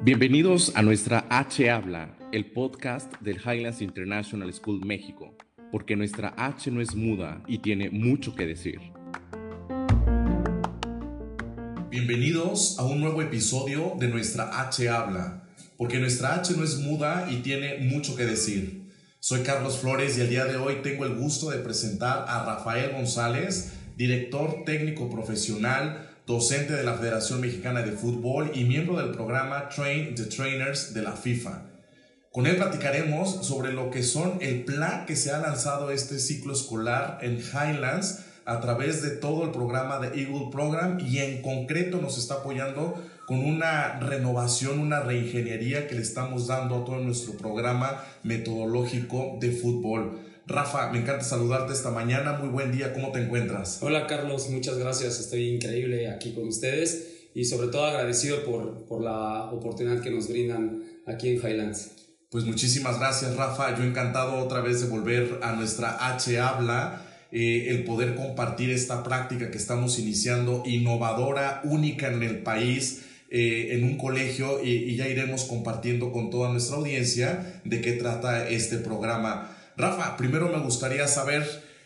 Bienvenidos 0.00 0.72
a 0.76 0.82
nuestra 0.82 1.26
H 1.28 1.68
Habla, 1.68 2.16
el 2.30 2.52
podcast 2.52 3.12
del 3.20 3.38
Highlands 3.38 3.82
International 3.82 4.52
School 4.54 4.84
México, 4.84 5.36
porque 5.72 5.96
nuestra 5.96 6.34
H 6.36 6.70
no 6.70 6.80
es 6.80 6.94
muda 6.94 7.42
y 7.48 7.58
tiene 7.58 7.90
mucho 7.90 8.36
que 8.36 8.46
decir. 8.46 8.78
Bienvenidos 11.90 12.78
a 12.78 12.84
un 12.84 13.00
nuevo 13.00 13.22
episodio 13.22 13.94
de 13.98 14.06
nuestra 14.06 14.60
H 14.60 14.88
Habla, 14.88 15.48
porque 15.76 15.98
nuestra 15.98 16.36
H 16.36 16.54
no 16.56 16.62
es 16.62 16.78
muda 16.78 17.26
y 17.28 17.38
tiene 17.38 17.78
mucho 17.78 18.14
que 18.14 18.24
decir. 18.24 18.82
Soy 19.18 19.42
Carlos 19.42 19.78
Flores 19.78 20.16
y 20.18 20.20
el 20.20 20.30
día 20.30 20.44
de 20.44 20.56
hoy 20.56 20.76
tengo 20.82 21.04
el 21.04 21.14
gusto 21.14 21.50
de 21.50 21.58
presentar 21.58 22.24
a 22.28 22.44
Rafael 22.44 22.92
González, 22.92 23.72
director 24.02 24.64
técnico 24.64 25.08
profesional 25.08 26.10
docente 26.26 26.72
de 26.72 26.82
la 26.82 26.94
Federación 26.94 27.40
Mexicana 27.40 27.82
de 27.82 27.92
Fútbol 27.92 28.50
y 28.52 28.64
miembro 28.64 28.96
del 28.96 29.12
programa 29.12 29.68
Train 29.68 30.16
the 30.16 30.24
Trainers 30.24 30.92
de 30.92 31.02
la 31.02 31.12
FIFA. 31.12 31.62
Con 32.32 32.48
él 32.48 32.56
platicaremos 32.56 33.46
sobre 33.46 33.72
lo 33.72 33.92
que 33.92 34.02
son 34.02 34.38
el 34.40 34.64
plan 34.64 35.06
que 35.06 35.14
se 35.14 35.30
ha 35.30 35.38
lanzado 35.38 35.92
este 35.92 36.18
ciclo 36.18 36.52
escolar 36.52 37.20
en 37.22 37.38
Highlands 37.38 38.24
a 38.44 38.58
través 38.60 39.02
de 39.02 39.10
todo 39.10 39.44
el 39.44 39.52
programa 39.52 40.00
de 40.00 40.20
Eagle 40.20 40.48
Program 40.50 40.98
y 40.98 41.18
en 41.18 41.40
concreto 41.40 42.00
nos 42.00 42.18
está 42.18 42.34
apoyando 42.34 43.00
con 43.28 43.38
una 43.38 44.00
renovación, 44.00 44.80
una 44.80 44.98
reingeniería 44.98 45.86
que 45.86 45.94
le 45.94 46.02
estamos 46.02 46.48
dando 46.48 46.78
a 46.78 46.84
todo 46.84 46.98
nuestro 46.98 47.34
programa 47.34 48.02
metodológico 48.24 49.36
de 49.40 49.52
fútbol. 49.52 50.31
Rafa, 50.52 50.92
me 50.92 50.98
encanta 50.98 51.24
saludarte 51.24 51.72
esta 51.72 51.90
mañana. 51.90 52.34
Muy 52.34 52.50
buen 52.50 52.72
día, 52.72 52.92
¿cómo 52.92 53.10
te 53.10 53.20
encuentras? 53.20 53.78
Hola 53.80 54.06
Carlos, 54.06 54.50
muchas 54.50 54.76
gracias. 54.76 55.18
Estoy 55.18 55.48
increíble 55.48 56.10
aquí 56.10 56.32
con 56.32 56.46
ustedes 56.46 57.28
y 57.34 57.46
sobre 57.46 57.68
todo 57.68 57.86
agradecido 57.86 58.44
por, 58.44 58.84
por 58.84 59.02
la 59.02 59.44
oportunidad 59.44 60.02
que 60.02 60.10
nos 60.10 60.28
brindan 60.28 60.82
aquí 61.06 61.30
en 61.30 61.36
Highlands. 61.38 61.92
Pues 62.28 62.44
muchísimas 62.44 62.98
gracias 62.98 63.34
Rafa. 63.34 63.74
Yo 63.78 63.82
encantado 63.82 64.44
otra 64.44 64.60
vez 64.60 64.82
de 64.82 64.88
volver 64.88 65.38
a 65.42 65.52
nuestra 65.52 66.14
H 66.14 66.38
Habla. 66.38 67.08
Eh, 67.30 67.70
el 67.70 67.84
poder 67.84 68.14
compartir 68.14 68.70
esta 68.70 69.02
práctica 69.02 69.50
que 69.50 69.56
estamos 69.56 69.98
iniciando, 69.98 70.64
innovadora, 70.66 71.62
única 71.64 72.12
en 72.12 72.22
el 72.22 72.42
país, 72.42 73.06
eh, 73.30 73.68
en 73.70 73.84
un 73.84 73.96
colegio, 73.96 74.62
y, 74.62 74.68
y, 74.68 74.96
ya 74.96 75.08
iremos 75.08 75.44
compartiendo 75.44 76.12
con 76.12 76.28
toda 76.28 76.50
nuestra 76.50 76.76
audiencia 76.76 77.62
de 77.64 77.80
qué 77.80 77.92
trata 77.92 78.46
este 78.50 78.76
programa. 78.76 79.56
Rafa, 79.76 80.16
primero 80.16 80.48
me 80.48 80.62
gustaría 80.62 81.06
saber 81.08 81.44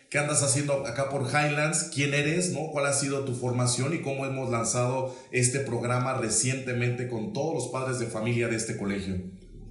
qué 0.09 0.19
andas 0.19 0.43
haciendo 0.43 0.85
acá 0.85 1.09
por 1.09 1.23
Highlands, 1.23 1.91
quién 1.93 2.13
eres, 2.13 2.51
¿no? 2.51 2.71
cuál 2.71 2.85
ha 2.85 2.93
sido 2.93 3.25
tu 3.25 3.33
formación 3.33 3.93
y 3.93 4.01
cómo 4.01 4.25
hemos 4.25 4.49
lanzado 4.49 5.15
este 5.31 5.59
programa 5.59 6.13
recientemente 6.15 7.07
con 7.07 7.33
todos 7.33 7.53
los 7.53 7.67
padres 7.67 7.99
de 7.99 8.07
familia 8.07 8.47
de 8.47 8.55
este 8.55 8.77
colegio. 8.77 9.15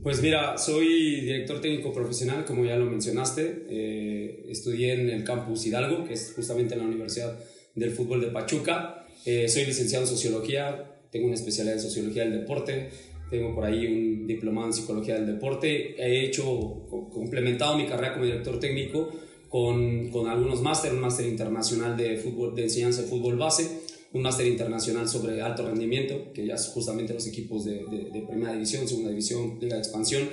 Pues 0.03 0.23
mira, 0.23 0.57
soy 0.57 1.23
director 1.23 1.61
técnico 1.61 1.93
profesional, 1.93 2.45
como 2.45 2.65
ya 2.65 2.77
lo 2.77 2.87
mencionaste. 2.87 3.67
Eh, 3.69 4.47
estudié 4.49 4.95
en 4.95 5.11
el 5.11 5.25
campus 5.25 5.67
Hidalgo, 5.67 6.05
que 6.05 6.15
es 6.15 6.33
justamente 6.37 6.77
la 6.77 6.85
Universidad 6.85 7.37
del 7.75 7.91
Fútbol 7.91 8.21
de 8.21 8.29
Pachuca. 8.29 9.05
Eh, 9.25 9.49
soy 9.49 9.65
licenciado 9.65 10.05
en 10.05 10.09
Sociología, 10.09 10.93
tengo 11.11 11.27
una 11.27 11.35
especialidad 11.35 11.75
en 11.75 11.83
Sociología 11.83 12.23
del 12.23 12.41
Deporte 12.41 12.91
tengo 13.31 13.55
por 13.55 13.65
ahí 13.65 13.87
un 13.87 14.27
diplomado 14.27 14.69
en 14.69 14.73
psicología 14.73 15.15
del 15.15 15.27
deporte, 15.27 15.95
he 15.99 16.25
hecho, 16.27 16.45
complementado 17.13 17.77
mi 17.77 17.87
carrera 17.87 18.13
como 18.13 18.25
director 18.25 18.59
técnico 18.61 19.11
con, 19.49 20.11
con 20.11 20.29
algunos 20.29 20.63
másteres, 20.63 20.95
un 20.95 21.03
máster 21.03 21.27
internacional 21.27 21.97
de, 21.97 22.17
fútbol, 22.17 22.55
de 22.55 22.65
enseñanza 22.65 23.03
de 23.03 23.09
fútbol 23.09 23.37
base, 23.37 23.81
un 24.13 24.23
máster 24.23 24.47
internacional 24.47 25.09
sobre 25.09 25.41
alto 25.41 25.67
rendimiento, 25.67 26.33
que 26.33 26.47
ya 26.47 26.55
es 26.55 26.69
justamente 26.69 27.15
los 27.15 27.27
equipos 27.27 27.65
de, 27.65 27.85
de, 28.13 28.23
primera 28.23 28.53
división, 28.53 28.87
segunda 28.87 29.11
división, 29.11 29.59
liga 29.61 29.75
de 29.75 29.83
expansión, 29.83 30.29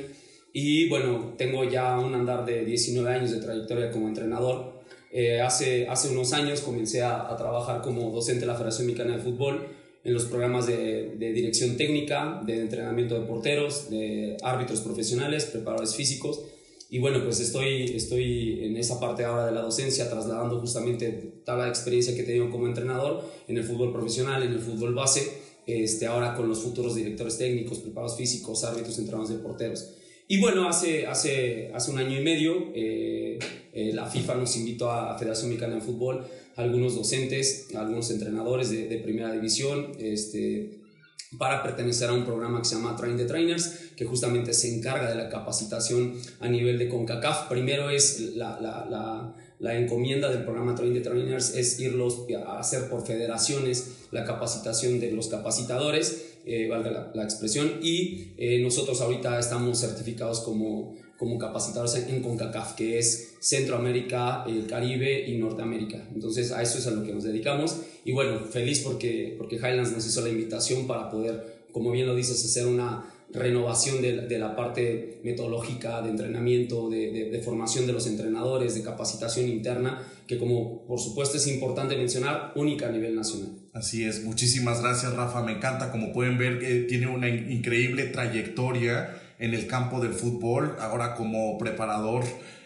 y 0.52 0.88
bueno, 0.88 1.34
tengo 1.38 1.64
ya 1.64 1.98
un 1.98 2.14
andar 2.14 2.46
de 2.46 2.64
19 2.64 3.10
años 3.10 3.32
de 3.32 3.40
trayectoria 3.40 3.90
como 3.90 4.08
entrenador. 4.08 4.84
Eh, 5.12 5.42
hace, 5.42 5.88
hace 5.88 6.10
unos 6.10 6.32
años 6.34 6.62
comencé 6.62 7.02
a, 7.02 7.32
a 7.32 7.36
trabajar 7.36 7.82
como 7.82 8.12
docente 8.12 8.42
de 8.42 8.48
la 8.48 8.54
Federación 8.54 8.88
Mexicana 8.88 9.18
de 9.18 9.24
Fútbol 9.24 9.68
en 10.04 10.14
los 10.14 10.26
programas 10.26 10.68
de, 10.68 11.16
dirección 11.18 11.78
técnica, 11.78 12.42
de 12.46 12.60
entrenamiento 12.60 13.20
de 13.20 13.26
porteros, 13.26 13.90
de 13.90 14.38
árbitros 14.44 14.82
profesionales, 14.82 15.46
preparadores 15.46 15.96
físicos. 15.96 16.42
Y 16.90 17.00
bueno, 17.00 17.24
pues 17.24 17.40
estoy, 17.40 17.96
estoy 17.96 18.66
en 18.66 18.78
esa 18.78 19.00
parte 19.00 19.24
ahora 19.24 19.46
de 19.46 19.54
la 19.54 19.62
docencia, 19.62 20.10
trasladando 20.10 20.60
justamente 20.60 21.42
toda 21.46 21.60
la 21.60 21.70
experiencia 21.70 22.14
que 22.14 22.22
he 22.22 22.26
tenido 22.26 22.52
como 22.52 22.68
entrenador 22.68 23.24
en 23.48 23.58
el 23.58 23.64
fútbol 23.64 23.92
profesional, 23.92 24.44
en 24.44 24.52
el 24.52 24.60
fútbol 24.60 24.94
base, 24.94 25.28
este, 25.66 26.06
ahora 26.06 26.36
con 26.36 26.50
los 26.50 26.60
futuros 26.60 26.96
directores 26.96 27.38
técnicos, 27.38 27.80
preparados 27.80 28.18
físicos, 28.18 28.64
árbitros, 28.64 29.00
entrenadores 29.00 29.36
de 29.36 29.42
porteros. 29.42 29.90
Y 30.28 30.40
bueno, 30.40 30.68
hace, 30.68 31.06
hace, 31.06 31.72
hace 31.74 31.92
un 31.92 32.00
año 32.00 32.20
y 32.20 32.24
medio 32.24 32.72
eh, 32.74 33.40
eh, 33.74 33.92
la 33.94 34.06
FIFA 34.06 34.36
nos 34.36 34.56
invitó 34.56 34.90
a, 34.90 35.14
a 35.14 35.18
Federación 35.18 35.50
Mexicana 35.50 35.76
de 35.76 35.82
Fútbol 35.82 36.26
algunos 36.56 36.96
docentes, 36.96 37.70
algunos 37.76 38.12
entrenadores 38.12 38.70
de, 38.70 38.98
primera 38.98 39.32
división, 39.32 39.92
este, 40.00 40.82
para 41.38 41.64
pertenecer 41.64 42.10
a 42.10 42.14
un 42.14 42.26
programa 42.26 42.60
que 42.60 42.66
se 42.66 42.76
llama 42.76 42.96
Train 42.96 43.18
the 43.18 43.26
Trainers, 43.26 43.92
que 43.96 44.06
justamente 44.06 44.54
se 44.54 44.76
encarga 44.76 45.10
de 45.10 45.16
la 45.16 45.30
capacitación 45.30 46.14
a 46.40 46.48
nivel 46.48 46.78
de 46.78 46.90
CONCACAF. 46.90 47.48
Primero 47.48 47.90
es 47.90 48.36
la, 48.36 48.60
la, 48.62 49.36
la 49.60 49.78
encomienda 49.78 50.30
del 50.30 50.44
programa 50.44 50.76
Train 50.76 50.94
the 50.94 51.02
Trainers, 51.02 51.56
es 51.56 51.80
irlos 51.80 52.26
a 52.46 52.60
hacer 52.60 52.90
por 52.90 53.06
federaciones 53.06 54.08
la 54.12 54.26
capacitación 54.26 55.00
de 55.00 55.12
los 55.12 55.28
capacitadores, 55.28 56.34
eh, 56.46 56.68
valga 56.68 57.12
la, 57.14 57.24
expresión, 57.24 57.80
y 57.82 58.34
eh, 58.38 58.60
nosotros 58.62 59.00
ahorita 59.02 59.40
estamos 59.40 59.80
certificados 59.80 60.42
como 60.42 60.96
como 61.24 61.38
capacitadores 61.38 61.96
en 62.10 62.22
CONCACAF, 62.22 62.76
que 62.76 62.98
es 63.00 63.36
Centroamérica, 63.40 64.44
el 64.46 64.68
Caribe 64.68 65.26
y 65.26 65.38
Norteamérica. 65.38 66.06
Entonces 66.14 66.52
a 66.52 66.62
eso 66.62 66.80
es 66.80 66.88
a 66.88 66.92
lo 66.92 67.04
que 67.04 67.14
nos 67.14 67.24
dedicamos. 67.24 67.78
Y 68.04 68.12
bueno, 68.12 68.40
feliz 68.42 68.82
porque, 68.82 69.36
porque 69.38 69.56
Highlands 69.56 69.94
nos 69.94 70.06
hizo 70.06 70.22
la 70.22 70.30
invitación 70.30 70.86
para 70.86 71.10
poder, 71.10 71.66
como 71.72 71.92
bien 71.92 72.08
lo 72.08 72.16
dices, 72.16 72.44
hacer 72.44 72.68
una 72.68 73.13
renovación 73.34 74.02
de, 74.02 74.28
de 74.28 74.40
la 74.40 74.56
parte 74.56 75.20
metodológica, 75.24 76.02
de 76.02 76.10
entrenamiento, 76.10 76.90
de, 76.90 77.30
de, 77.32 77.40
formación 77.40 77.88
de 77.88 77.94
los 77.94 78.08
entrenadores, 78.08 78.76
de 78.76 78.84
capacitación 78.84 79.48
interna, 79.48 80.02
que 80.28 80.38
como 80.38 80.86
por 80.86 81.00
supuesto 81.00 81.38
es 81.38 81.48
importante 81.48 81.98
mencionar, 81.98 82.54
única 82.56 82.88
a 82.88 82.92
nivel 82.92 83.16
nacional. 83.16 83.50
Así 83.74 84.06
es, 84.06 84.24
muchísimas 84.24 84.82
gracias 84.82 85.14
Rafa, 85.14 85.42
me 85.42 85.54
encanta, 85.54 85.92
como 85.92 86.14
pueden 86.14 86.38
ver, 86.38 86.64
eh, 86.64 86.86
tiene 86.88 87.08
una 87.08 87.28
increíble 87.28 88.06
trayectoria 88.06 89.20
en 89.40 89.54
el 89.54 89.68
campo 89.68 90.00
del 90.00 90.14
fútbol, 90.14 90.76
ahora 90.80 91.16
como 91.16 91.58
preparador, 91.58 92.24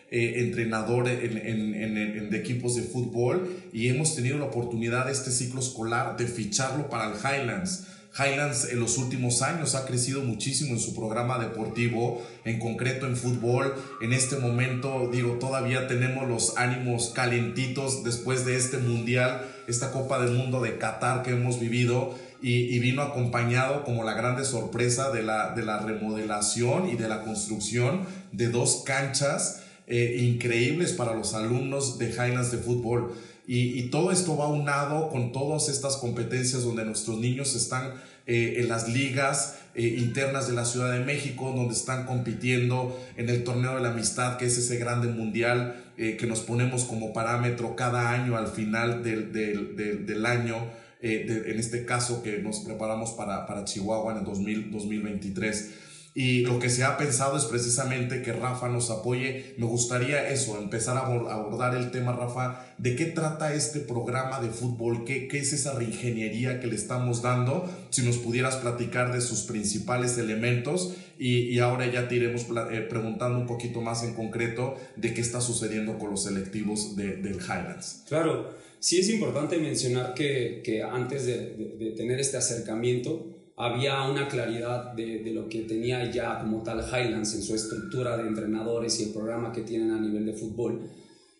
eh, 0.10 0.36
entrenador 0.46 1.10
en, 1.10 2.30
de 2.30 2.38
equipos 2.38 2.76
de 2.76 2.84
fútbol. 2.84 3.50
Y 3.74 3.90
hemos 3.90 4.16
tenido 4.16 4.38
la 4.38 4.46
oportunidad 4.46 5.10
este 5.10 5.32
ciclo 5.32 5.60
escolar 5.60 6.18
de 6.18 6.28
ficharlo 6.28 6.90
para 6.90 7.12
el 7.12 7.18
Highlands. 7.18 7.88
Highlands 8.18 8.70
en 8.72 8.80
los 8.80 8.98
últimos 8.98 9.42
años 9.42 9.76
ha 9.76 9.86
crecido 9.86 10.24
muchísimo 10.24 10.74
en 10.74 10.80
su 10.80 10.96
programa 10.96 11.40
deportivo, 11.40 12.26
en 12.46 12.60
concreto 12.60 13.06
en 13.06 13.16
fútbol. 13.16 13.76
En 14.02 14.14
este 14.14 14.38
momento, 14.38 15.10
digo, 15.12 15.34
todavía 15.34 15.88
tenemos 15.88 16.28
los 16.28 16.58
ánimos 16.58 17.12
calentitos 17.14 18.04
después 18.04 18.46
de 18.46 18.56
este 18.56 18.78
mundial, 18.78 19.46
esta 19.68 19.92
Copa 19.92 20.20
del 20.20 20.34
Mundo 20.34 20.62
de 20.62 20.78
Qatar 20.78 21.24
que 21.24 21.32
hemos 21.32 21.60
vivido 21.60 22.16
y, 22.42 22.78
vino 22.80 23.02
acompañado 23.02 23.84
como 23.84 24.04
la 24.04 24.14
grande 24.14 24.46
sorpresa 24.46 25.12
de 25.12 25.24
la, 25.24 25.54
de 25.54 25.64
la 25.64 25.80
remodelación 25.80 26.90
y 26.90 26.96
de 26.96 27.08
la 27.08 27.24
construcción 27.24 28.06
de 28.32 28.50
dos 28.50 28.84
canchas 28.86 29.64
eh, 29.88 30.18
increíbles 30.20 30.94
para 30.94 31.16
los 31.16 31.34
alumnos 31.34 31.98
de 31.98 32.10
Highlands 32.10 32.52
de 32.52 32.58
fútbol. 32.58 33.14
Y, 33.50 33.84
todo 33.84 34.12
esto 34.12 34.36
va 34.36 34.48
unado 34.48 35.10
con 35.10 35.32
todas 35.32 35.70
estas 35.70 35.96
competencias 35.96 36.64
donde 36.64 36.84
nuestros 36.84 37.18
niños 37.18 37.56
están 37.56 37.94
eh, 38.26 38.56
en 38.58 38.68
las 38.68 38.90
ligas 38.90 39.58
eh, 39.74 39.96
internas 40.00 40.50
de 40.50 40.54
la 40.54 40.66
Ciudad 40.66 40.92
de 40.92 41.00
México, 41.06 41.54
donde 41.56 41.74
están 41.74 42.06
compitiendo 42.06 43.00
en 43.16 43.30
el 43.30 43.46
torneo 43.46 43.76
de 43.76 43.82
la 43.82 43.92
amistad, 43.92 44.38
que 44.38 44.46
es 44.46 44.58
ese 44.58 44.78
grande 44.78 45.08
mundial 45.08 45.84
que 45.98 46.28
nos 46.28 46.42
ponemos 46.42 46.84
como 46.84 47.12
parámetro 47.12 47.76
cada 47.76 48.12
año 48.12 48.38
al 48.38 48.50
final 48.50 49.02
del, 49.02 49.34
del, 49.34 50.06
del 50.06 50.26
año 50.28 50.58
eh, 51.00 51.44
en 51.46 51.60
este 51.60 51.86
caso 51.86 52.24
que 52.24 52.40
nos 52.40 52.62
preparamos 52.62 53.12
para, 53.12 53.46
para 53.46 53.66
Chihuahua 53.66 54.14
en 54.14 54.20
el 54.20 54.26
2000, 54.26 54.72
2023. 54.72 55.74
Y 56.20 56.42
lo 56.42 56.58
que 56.58 56.72
se 56.72 56.84
ha 56.84 56.98
pensado 56.98 57.38
es 57.38 57.46
precisamente 57.46 58.24
que 58.24 58.34
Rafa 58.34 58.70
nos 58.70 58.90
apoye. 58.90 59.54
Me 59.58 59.68
gustaría 59.68 60.30
eso, 60.30 60.58
empezar 60.58 60.98
a 60.98 61.02
abordar 61.02 61.76
el 61.76 61.92
tema, 61.92 62.12
Rafa, 62.12 62.74
de 62.80 62.96
qué 62.96 63.06
trata 63.06 63.54
este 63.54 63.82
programa 63.82 64.42
de 64.42 64.50
fútbol, 64.50 65.06
qué, 65.06 65.28
es 65.32 65.54
esa 65.54 65.76
reingeniería 65.76 66.60
que 66.60 66.66
le 66.66 66.74
estamos 66.74 67.22
dando, 67.22 67.70
si 67.92 68.02
nos 68.02 68.18
pudieras 68.18 68.56
platicar 68.56 69.14
de 69.14 69.22
sus 69.22 69.42
principales 69.44 70.18
elementos 70.18 70.96
y, 71.20 71.60
ahora 71.60 71.86
ya 71.86 72.08
te 72.08 72.16
iremos 72.16 72.48
eh, 72.72 72.82
preguntando 72.90 73.38
un 73.38 73.46
poquito 73.46 73.82
más 73.82 74.02
en 74.02 74.16
concreto 74.16 74.76
de 74.96 75.14
qué 75.14 75.22
está 75.22 75.40
sucediendo 75.40 76.00
con 76.00 76.10
los 76.10 76.24
selectivos 76.24 76.96
de, 76.96 77.18
del 77.18 77.36
Highlands. 77.36 78.06
Claro, 78.08 78.58
Sí 78.80 79.00
es 79.00 79.10
importante 79.10 79.58
mencionar 79.58 80.14
que, 80.14 80.84
antes 80.84 81.26
de, 81.26 81.94
tener 81.96 82.20
este 82.20 82.38
acercamiento 82.38 83.37
había 83.58 84.04
una 84.04 84.28
claridad 84.28 84.94
de, 84.94 85.20
de, 85.24 85.32
lo 85.32 85.50
que 85.50 85.64
tenía 85.64 86.10
ya 86.12 86.40
como 86.40 86.62
tal 86.62 86.80
Highlands 86.80 87.34
en 87.34 87.42
su 87.42 87.56
estructura 87.56 88.16
de 88.16 88.28
entrenadores 88.28 89.00
y 89.00 89.06
el 89.06 89.10
programa 89.10 89.52
que 89.52 89.62
tienen 89.62 89.92
a 89.92 90.00
nivel 90.00 90.28
de 90.28 90.34
fútbol. 90.34 90.88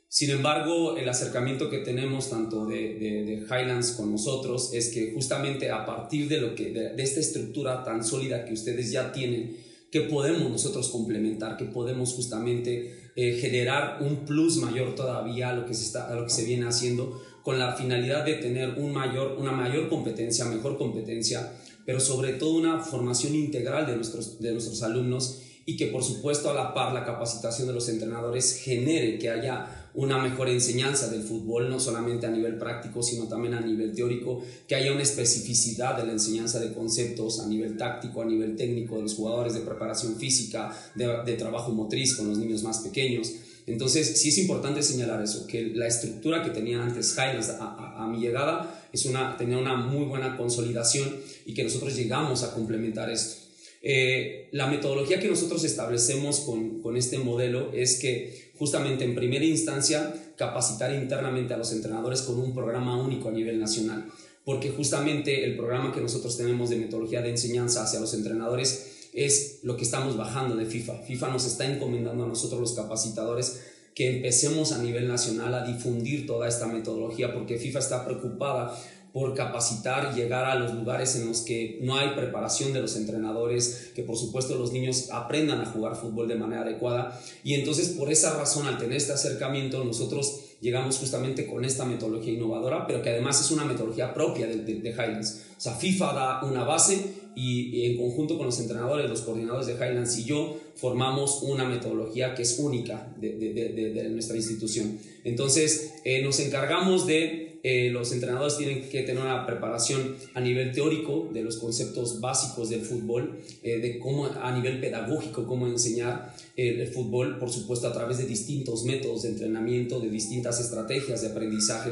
Sin 0.10 0.32
embargo, 0.32 0.98
el 0.98 1.08
acercamiento 1.10 1.70
que 1.70 1.80
tenemos 1.80 2.30
tanto 2.30 2.66
de, 2.66 2.96
de, 2.96 3.46
Highlands 3.46 3.92
con 3.92 4.12
nosotros 4.12 4.74
es 4.74 4.90
que 4.90 5.12
justamente 5.14 5.70
a 5.70 5.86
partir 5.86 6.28
de, 6.28 6.40
lo 6.40 6.56
que, 6.56 6.72
de, 6.72 7.04
esta 7.04 7.20
estructura 7.20 7.84
tan 7.84 8.04
sólida 8.04 8.46
que 8.46 8.54
ustedes 8.54 8.92
ya 8.92 9.12
tienen, 9.12 9.58
que 9.92 10.02
podemos 10.02 10.50
nosotros 10.50 10.90
complementar, 10.90 11.56
que 11.56 11.66
podemos 11.66 12.14
justamente 12.14 13.12
eh, 13.16 13.38
generar 13.40 14.02
un 14.02 14.26
plus 14.26 14.58
mayor 14.58 14.96
todavía 14.96 15.50
a 15.50 15.54
lo 15.54 15.66
que 15.66 15.74
se, 15.74 15.84
está, 15.84 16.10
a 16.10 16.16
lo 16.16 16.24
que 16.24 16.32
se 16.32 16.46
viene 16.46 16.66
haciendo 16.66 17.22
con 17.44 17.60
la 17.60 17.74
finalidad 17.74 18.26
de 18.26 18.36
tener 18.36 18.80
un 18.80 18.94
mayor, 18.94 19.38
una 19.38 19.52
mayor 19.52 19.88
competencia, 19.90 20.46
mejor 20.46 20.78
competencia, 20.78 21.52
pero 21.88 22.02
sobre 22.02 22.34
todo 22.34 22.58
una 22.58 22.82
formación 22.82 23.34
integral 23.34 23.88
de 23.88 23.96
nuestros, 23.96 24.42
de 24.42 24.52
nuestros 24.52 24.84
alumnos 24.84 25.40
y 25.66 25.78
que 25.78 25.88
por 25.88 26.04
supuesto 26.04 26.50
a 26.50 26.54
la 26.54 26.74
par 26.74 26.94
la 26.94 27.06
capacitación 27.06 27.66
de 27.66 27.74
los 27.74 27.88
entrenadores 27.88 28.60
genere 28.62 29.18
que 29.18 29.30
haya 29.30 29.90
una 29.94 30.18
mejor 30.18 30.50
enseñanza 30.50 31.08
del 31.08 31.24
fútbol, 31.24 31.70
no 31.70 31.80
solamente 31.80 32.28
a 32.28 32.30
nivel 32.30 32.58
práctico, 32.58 33.02
sino 33.02 33.30
también 33.30 33.54
a 33.54 33.62
nivel 33.62 33.96
teórico, 33.96 34.44
que 34.68 34.76
haya 34.76 34.92
una 34.92 35.02
especificidad 35.02 35.96
de 35.96 36.06
la 36.06 36.12
enseñanza 36.12 36.60
de 36.60 36.74
conceptos 36.74 37.40
a 37.40 37.48
nivel 37.48 37.78
táctico, 37.78 38.22
a 38.22 38.26
nivel 38.26 38.58
técnico 38.58 38.98
de 38.98 39.04
los 39.04 39.16
jugadores, 39.16 39.54
de 39.54 39.62
preparación 39.62 40.18
física, 40.18 40.78
de, 40.94 41.24
de 41.26 41.34
trabajo 41.36 41.72
motriz 41.72 42.18
con 42.18 42.28
los 42.28 42.38
niños 42.38 42.64
más 42.64 42.80
pequeños. 42.80 43.32
Entonces, 43.68 44.22
sí 44.22 44.30
es 44.30 44.38
importante 44.38 44.82
señalar 44.82 45.22
eso, 45.22 45.46
que 45.46 45.74
la 45.76 45.88
estructura 45.88 46.42
que 46.42 46.52
tenía 46.52 46.82
antes 46.82 47.14
Highlands 47.18 47.50
a, 47.60 48.08
mi 48.10 48.20
llegada 48.20 48.88
es 48.94 49.06
una, 49.06 49.36
tenía 49.36 49.58
una 49.58 49.76
muy 49.76 50.06
buena 50.06 50.38
consolidación 50.38 51.14
y 51.46 51.54
que 51.54 51.66
nosotros 51.66 51.94
llegamos 51.96 52.44
a 52.44 52.54
complementar 52.54 53.10
esto. 53.10 53.46
Eh, 53.82 54.48
la 54.54 54.68
metodología 54.68 55.20
que 55.20 55.28
nosotros 55.28 55.66
establecemos 55.66 56.40
con, 56.40 56.82
con 56.82 56.96
este 56.96 57.20
modelo 57.20 57.72
es 57.74 58.00
que 58.00 58.52
justamente 58.58 59.04
en 59.04 59.16
primera 59.16 59.44
instancia 59.44 60.14
capacitar 60.38 60.94
internamente 60.94 61.54
a 61.54 61.58
los 61.58 61.74
entrenadores 61.74 62.22
con 62.22 62.40
un 62.40 62.56
programa 62.56 62.98
único 63.02 63.28
a 63.28 63.34
nivel 63.34 63.60
nacional, 63.60 64.06
porque 64.46 64.70
justamente 64.70 65.44
el 65.44 65.58
programa 65.58 65.94
que 65.94 66.00
nosotros 66.00 66.38
tenemos 66.38 66.70
de 66.70 66.78
metodología 66.78 67.22
de 67.22 67.32
enseñanza 67.32 67.84
hacia 67.84 68.00
los 68.00 68.14
entrenadores 68.14 68.97
es 69.18 69.62
lo 69.64 69.76
que 69.76 69.84
estamos 69.84 70.16
bajando 70.16 70.56
de 70.56 70.68
FIFA. 70.68 71.00
FIFA 71.00 71.30
nos 71.30 71.46
está 71.48 71.66
encomendando 71.66 72.24
a 72.24 72.28
nosotros 72.28 72.62
los 72.62 72.74
capacitadores 72.74 73.62
que 73.96 74.18
empecemos 74.18 74.74
a 74.74 74.78
nivel 74.78 75.08
nacional 75.08 75.56
a 75.56 75.66
difundir 75.66 76.28
toda 76.28 76.48
esta 76.48 76.68
metodología 76.68 77.34
porque 77.34 77.58
FIFA 77.58 77.80
está 77.80 78.06
preocupada 78.06 78.80
por 79.12 79.34
capacitar, 79.34 80.14
llegar 80.14 80.46
a 80.46 80.54
los 80.54 80.76
lugares 80.76 81.16
en 81.16 81.26
los 81.26 81.42
que 81.42 81.80
no 81.82 81.96
hay 81.96 82.10
preparación 82.10 82.74
de 82.74 82.82
los 82.82 82.96
entrenadores, 82.96 83.90
que 83.96 84.04
por 84.04 84.16
supuesto 84.16 84.54
los 84.54 84.72
niños 84.72 85.10
aprendan 85.12 85.62
a 85.62 85.66
jugar 85.66 85.96
fútbol 85.96 86.28
de 86.28 86.36
manera 86.36 86.62
adecuada. 86.62 87.20
Y 87.44 87.56
entonces 87.56 87.90
por 87.90 88.12
esa 88.12 88.38
razón, 88.38 88.68
al 88.68 88.78
tener 88.78 88.98
este 88.98 89.14
acercamiento, 89.14 89.84
nosotros 89.84 90.42
llegamos 90.60 90.98
justamente 90.98 91.46
con 91.46 91.66
esta 91.66 91.86
metodología 91.86 92.34
innovadora, 92.34 92.88
pero 92.88 93.02
que 93.02 93.10
además 93.10 93.40
es 93.40 93.52
una 93.52 93.66
metodología 93.66 94.14
propia 94.14 94.48
de, 94.48 94.90
Highlands. 94.92 95.46
O 95.58 95.62
sea, 95.62 95.74
FIFA 95.74 96.14
da 96.14 96.44
una 96.44 96.64
base 96.64 97.14
y, 97.36 97.86
en 97.86 97.98
conjunto 97.98 98.38
con 98.38 98.48
los 98.48 98.60
entrenadores, 98.60 99.10
los 99.10 99.22
coordinadores 99.22 99.68
de 99.68 99.74
Highlands 99.74 100.18
y 100.18 100.24
yo, 100.26 100.58
formamos 100.76 101.44
una 101.44 101.66
metodología 101.66 102.34
que 102.34 102.42
es 102.42 102.60
única 102.60 103.14
de, 103.18 103.34
de, 103.34 103.94
de, 103.94 104.10
nuestra 104.10 104.36
institución. 104.36 105.00
Entonces, 105.24 105.96
eh, 106.04 106.24
nos 106.24 106.40
encargamos 106.40 107.06
de, 107.06 107.47
eh, 107.70 107.90
los 107.90 108.12
entrenadores 108.14 108.58
tienen 108.58 108.88
que 108.88 109.04
tener 109.04 109.22
una 109.22 109.46
preparación 109.46 110.16
a 110.34 110.40
nivel 110.40 110.72
teórico 110.72 111.30
de 111.34 111.42
los 111.42 111.58
conceptos 111.58 112.22
básicos 112.22 112.70
del 112.70 112.82
fútbol, 112.82 113.40
eh, 113.64 113.80
de 113.80 114.00
cómo 114.00 114.26
a 114.26 114.56
nivel 114.56 114.80
pedagógico, 114.80 115.46
cómo 115.46 115.68
enseñar 115.68 116.34
el 116.56 116.88
fútbol, 116.88 117.38
por 117.38 117.52
supuesto, 117.52 117.88
a 117.88 117.94
través 117.94 118.18
de 118.18 118.26
distintos 118.26 118.84
métodos 118.84 119.24
de 119.24 119.30
entrenamiento, 119.30 120.00
de 120.00 120.10
distintas 120.10 120.60
estrategias 120.60 121.22
de 121.22 121.28
aprendizaje 121.28 121.92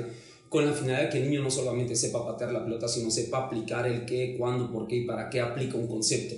con 0.49 0.65
la 0.65 0.71
finalidad 0.71 1.03
de 1.03 1.09
que 1.09 1.17
el 1.17 1.29
niño 1.29 1.43
no 1.43 1.51
solamente 1.51 1.95
sepa 1.95 2.25
patear 2.25 2.53
la 2.53 2.63
pelota, 2.63 2.87
sino 2.87 3.11
sepa 3.11 3.45
aplicar 3.45 3.85
el 3.87 4.05
qué, 4.05 4.35
cuándo, 4.37 4.71
por 4.71 4.87
qué 4.87 4.97
y 4.97 5.05
para 5.05 5.29
qué 5.29 5.41
aplica 5.41 5.77
un 5.77 5.87
concepto. 5.87 6.35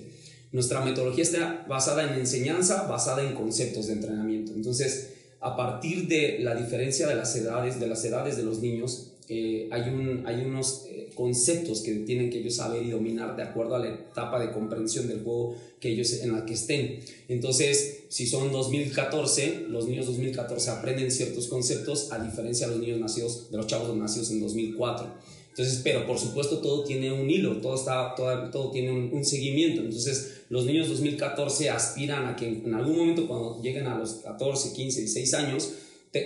Nuestra 0.51 0.83
metodología 0.83 1.24
está 1.24 1.66
basada 1.69 2.04
en 2.04 2.19
enseñanza, 2.19 2.88
basada 2.88 3.22
en 3.22 3.36
conceptos 3.36 3.88
de 3.88 3.94
entrenamiento. 3.94 4.54
Entonces, 4.54 5.13
a 5.40 5.56
partir 5.56 6.07
de 6.07 6.40
la 6.40 6.56
diferencia 6.56 7.07
de 7.07 7.16
las 7.16 7.36
edades, 7.36 7.80
de 7.80 7.88
las 7.88 8.04
edades 8.06 8.38
de 8.38 8.44
los 8.44 8.60
niños, 8.60 9.13
eh, 9.30 9.68
hay, 9.72 9.90
un, 9.90 10.24
hay 10.26 10.46
unos 10.46 10.86
eh, 10.88 11.10
conceptos 11.14 11.82
que 11.82 11.94
tienen 11.96 12.30
que 12.30 12.40
ellos 12.40 12.56
saber 12.56 12.84
y 12.84 12.92
dominar 12.92 13.36
de 13.36 13.44
acuerdo 13.44 13.76
a 13.76 13.80
la 13.80 13.90
etapa 13.90 14.40
de 14.40 14.52
comprensión 14.52 15.08
del 15.10 15.22
juego 15.22 15.56
que 15.82 15.90
ellos 15.90 16.22
en 16.22 16.32
la 16.32 16.46
que 16.46 16.54
estén. 16.54 17.00
Entonces, 17.28 18.04
si 18.08 18.26
son 18.26 18.54
2014, 18.54 19.66
los 19.70 19.88
niños 19.88 20.06
2014 20.06 20.70
aprenden 20.70 21.12
ciertos 21.12 21.48
conceptos 21.48 22.14
a 22.14 22.20
diferencia 22.24 22.68
de 22.68 22.76
los 22.76 22.82
niños 22.82 23.00
nacidos, 23.02 23.52
de 23.52 23.58
los 23.58 23.68
chavos 23.68 23.94
nacidos 23.98 24.32
en 24.32 24.40
2004. 24.40 25.08
Entonces, 25.50 25.82
pero 25.84 26.06
por 26.06 26.18
supuesto 26.20 26.60
todo 26.60 26.84
tiene 26.84 27.12
un 27.12 27.30
hilo, 27.30 27.58
todo, 27.58 27.76
está, 27.76 28.14
todo, 28.16 28.50
todo 28.50 28.72
tiene 28.72 28.92
un, 28.92 29.10
un, 29.12 29.26
seguimiento. 29.26 29.82
Entonces, 29.82 30.44
los 30.50 30.66
niños 30.66 30.88
2014 30.88 31.70
aspiran 31.70 32.28
a 32.28 32.36
que 32.36 32.48
en 32.48 32.74
algún 32.74 32.96
momento 32.96 33.28
cuando 33.28 33.62
lleguen 33.62 33.88
a 33.88 33.98
los 33.98 34.12
14, 34.24 34.72
15, 34.74 35.02
16 35.02 35.34
años, 35.34 35.74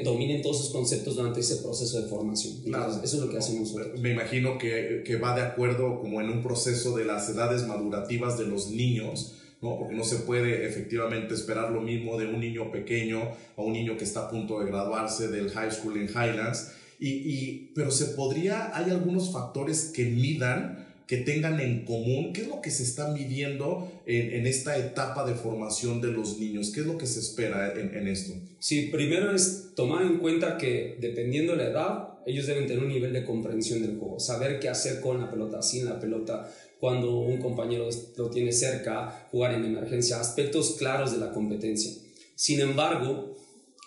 dominen 0.03 0.41
todos 0.41 0.59
esos 0.59 0.71
conceptos 0.71 1.15
durante 1.15 1.39
ese 1.39 1.57
proceso 1.57 2.01
de 2.01 2.07
formación. 2.07 2.55
eso 3.03 3.17
es 3.17 3.21
lo 3.21 3.29
que 3.29 3.37
hacemos 3.37 3.71
nosotros. 3.71 3.99
Me 3.99 4.11
imagino 4.11 4.57
que, 4.57 5.03
que, 5.05 5.17
va 5.17 5.35
de 5.35 5.41
acuerdo 5.41 5.99
como 5.99 6.21
en 6.21 6.29
un 6.29 6.41
proceso 6.41 6.95
de 6.95 7.05
las 7.05 7.29
edades 7.29 7.67
madurativas 7.67 8.37
de 8.37 8.45
los 8.45 8.69
niños, 8.69 9.35
¿no? 9.61 9.77
Porque 9.77 9.95
no 9.95 10.03
se 10.03 10.17
puede 10.17 10.67
efectivamente 10.67 11.33
esperar 11.33 11.71
lo 11.71 11.81
mismo 11.81 12.17
de 12.17 12.27
un 12.27 12.39
niño 12.39 12.71
pequeño 12.71 13.21
a 13.57 13.61
un 13.61 13.73
niño 13.73 13.97
que 13.97 14.03
está 14.03 14.21
a 14.21 14.29
punto 14.29 14.59
de 14.59 14.65
graduarse 14.67 15.27
del 15.27 15.49
high 15.49 15.71
school 15.71 15.97
en 15.97 16.07
Highlands. 16.07 16.71
Y, 16.99 17.09
y, 17.09 17.71
pero 17.73 17.91
se 17.91 18.05
podría, 18.07 18.75
hay 18.75 18.91
algunos 18.91 19.31
factores 19.31 19.91
que 19.93 20.05
midan 20.05 20.90
que 21.11 21.17
tengan 21.17 21.59
en 21.59 21.83
común? 21.83 22.31
¿Qué 22.31 22.43
es 22.43 22.47
lo 22.47 22.61
que 22.61 22.71
se 22.71 22.83
está 22.83 23.11
midiendo 23.11 23.91
en, 24.05 24.31
en 24.31 24.47
esta 24.47 24.77
etapa 24.77 25.25
de 25.25 25.35
formación 25.35 25.99
de 25.99 26.07
los 26.07 26.39
niños? 26.39 26.71
¿Qué 26.73 26.79
es 26.79 26.85
lo 26.85 26.97
que 26.97 27.05
se 27.05 27.19
espera 27.19 27.73
en, 27.77 27.93
en, 27.93 28.07
esto? 28.07 28.33
Sí, 28.59 28.83
primero 28.83 29.35
es 29.35 29.71
tomar 29.75 30.03
en 30.03 30.19
cuenta 30.19 30.57
que 30.57 30.95
dependiendo 31.01 31.51
de 31.51 31.57
la 31.57 31.69
edad, 31.69 32.09
ellos 32.25 32.47
deben 32.47 32.65
tener 32.65 32.81
un 32.81 32.87
nivel 32.87 33.11
de 33.11 33.25
comprensión 33.25 33.81
del 33.81 33.97
juego, 33.97 34.21
saber 34.21 34.61
qué 34.61 34.69
hacer 34.69 35.01
con 35.01 35.19
la 35.19 35.29
pelota, 35.29 35.61
sin 35.61 35.83
la 35.83 35.99
pelota, 35.99 36.49
cuando 36.79 37.19
un 37.19 37.39
compañero 37.39 37.89
lo 38.15 38.29
tiene 38.29 38.53
cerca, 38.53 39.27
jugar 39.31 39.53
en 39.53 39.65
emergencia, 39.65 40.17
aspectos 40.17 40.77
claros 40.79 41.11
de 41.11 41.17
la 41.17 41.33
competencia. 41.33 41.91
Sin 42.35 42.61
embargo, 42.61 43.35